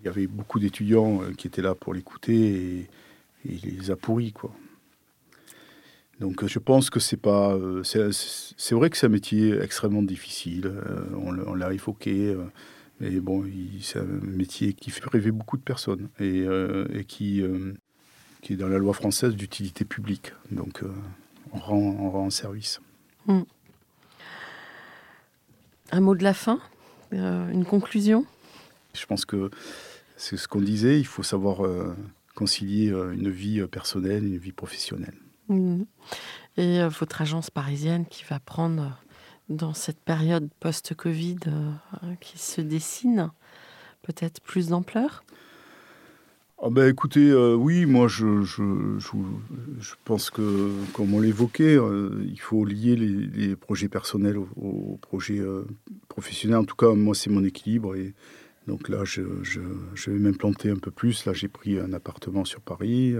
[0.00, 2.78] il y avait beaucoup d'étudiants qui étaient là pour l'écouter et,
[3.44, 4.32] et il les a pourris.
[4.32, 4.54] Quoi.
[6.22, 7.52] Donc je pense que c'est pas.
[7.54, 10.66] Euh, c'est vrai que c'est un métier extrêmement difficile.
[10.66, 12.28] Euh, on, l'a évoqué.
[12.28, 12.44] Euh,
[13.00, 13.44] mais bon,
[13.80, 16.46] c'est un métier qui fait rêver beaucoup de personnes et,
[17.08, 17.42] qui,
[18.40, 20.32] qui est dans la loi française d'utilité publique.
[20.52, 20.84] Donc
[21.52, 22.80] on rend, on, rend, service.
[23.26, 23.42] Hmm.
[25.90, 26.60] Un mot de la fin
[27.10, 28.24] Une conclusion?
[28.94, 29.50] Je pense que
[30.16, 31.00] c'est ce qu'on disait.
[31.00, 31.68] Il faut savoir
[32.36, 35.16] concilier une vie personnelle et une vie professionnelle.
[35.48, 35.82] Mmh.
[36.56, 38.86] Et euh, votre agence parisienne qui va prendre euh,
[39.48, 43.30] dans cette période post-Covid euh, qui se dessine
[44.02, 45.24] peut-être plus d'ampleur?
[46.64, 48.62] Ah ben écoutez, oui, moi je, je,
[49.00, 55.42] je, pense que, comme on l'évoquait, il faut lier les, projets personnels aux, projets
[56.06, 56.58] professionnels.
[56.58, 57.96] En tout cas, moi c'est mon équilibre.
[57.96, 58.14] Et
[58.68, 61.26] donc là, je, vais m'implanter un peu plus.
[61.26, 63.16] Là, j'ai pris un appartement sur Paris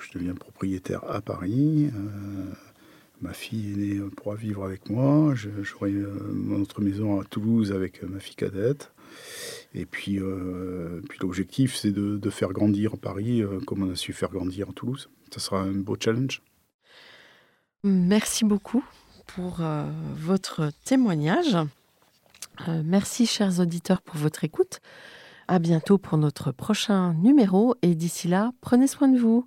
[0.00, 1.90] je deviens propriétaire à Paris.
[1.94, 2.52] Euh,
[3.20, 5.34] ma fille aînée pourra vivre avec moi.
[5.34, 8.92] J'aurai mon autre maison à Toulouse avec ma fille cadette.
[9.74, 14.30] Et puis, euh, l'objectif, c'est de, faire grandir Paris euh, comme on a su faire
[14.30, 15.10] grandir Toulouse.
[15.32, 16.42] Ça sera un beau challenge.
[17.82, 18.84] Merci beaucoup
[19.26, 19.60] pour
[20.16, 21.56] votre témoignage.
[22.84, 24.80] merci, chers auditeurs, pour votre écoute.
[25.48, 27.74] À bientôt pour notre prochain numéro.
[27.82, 29.46] Et d'ici là, prenez soin de vous.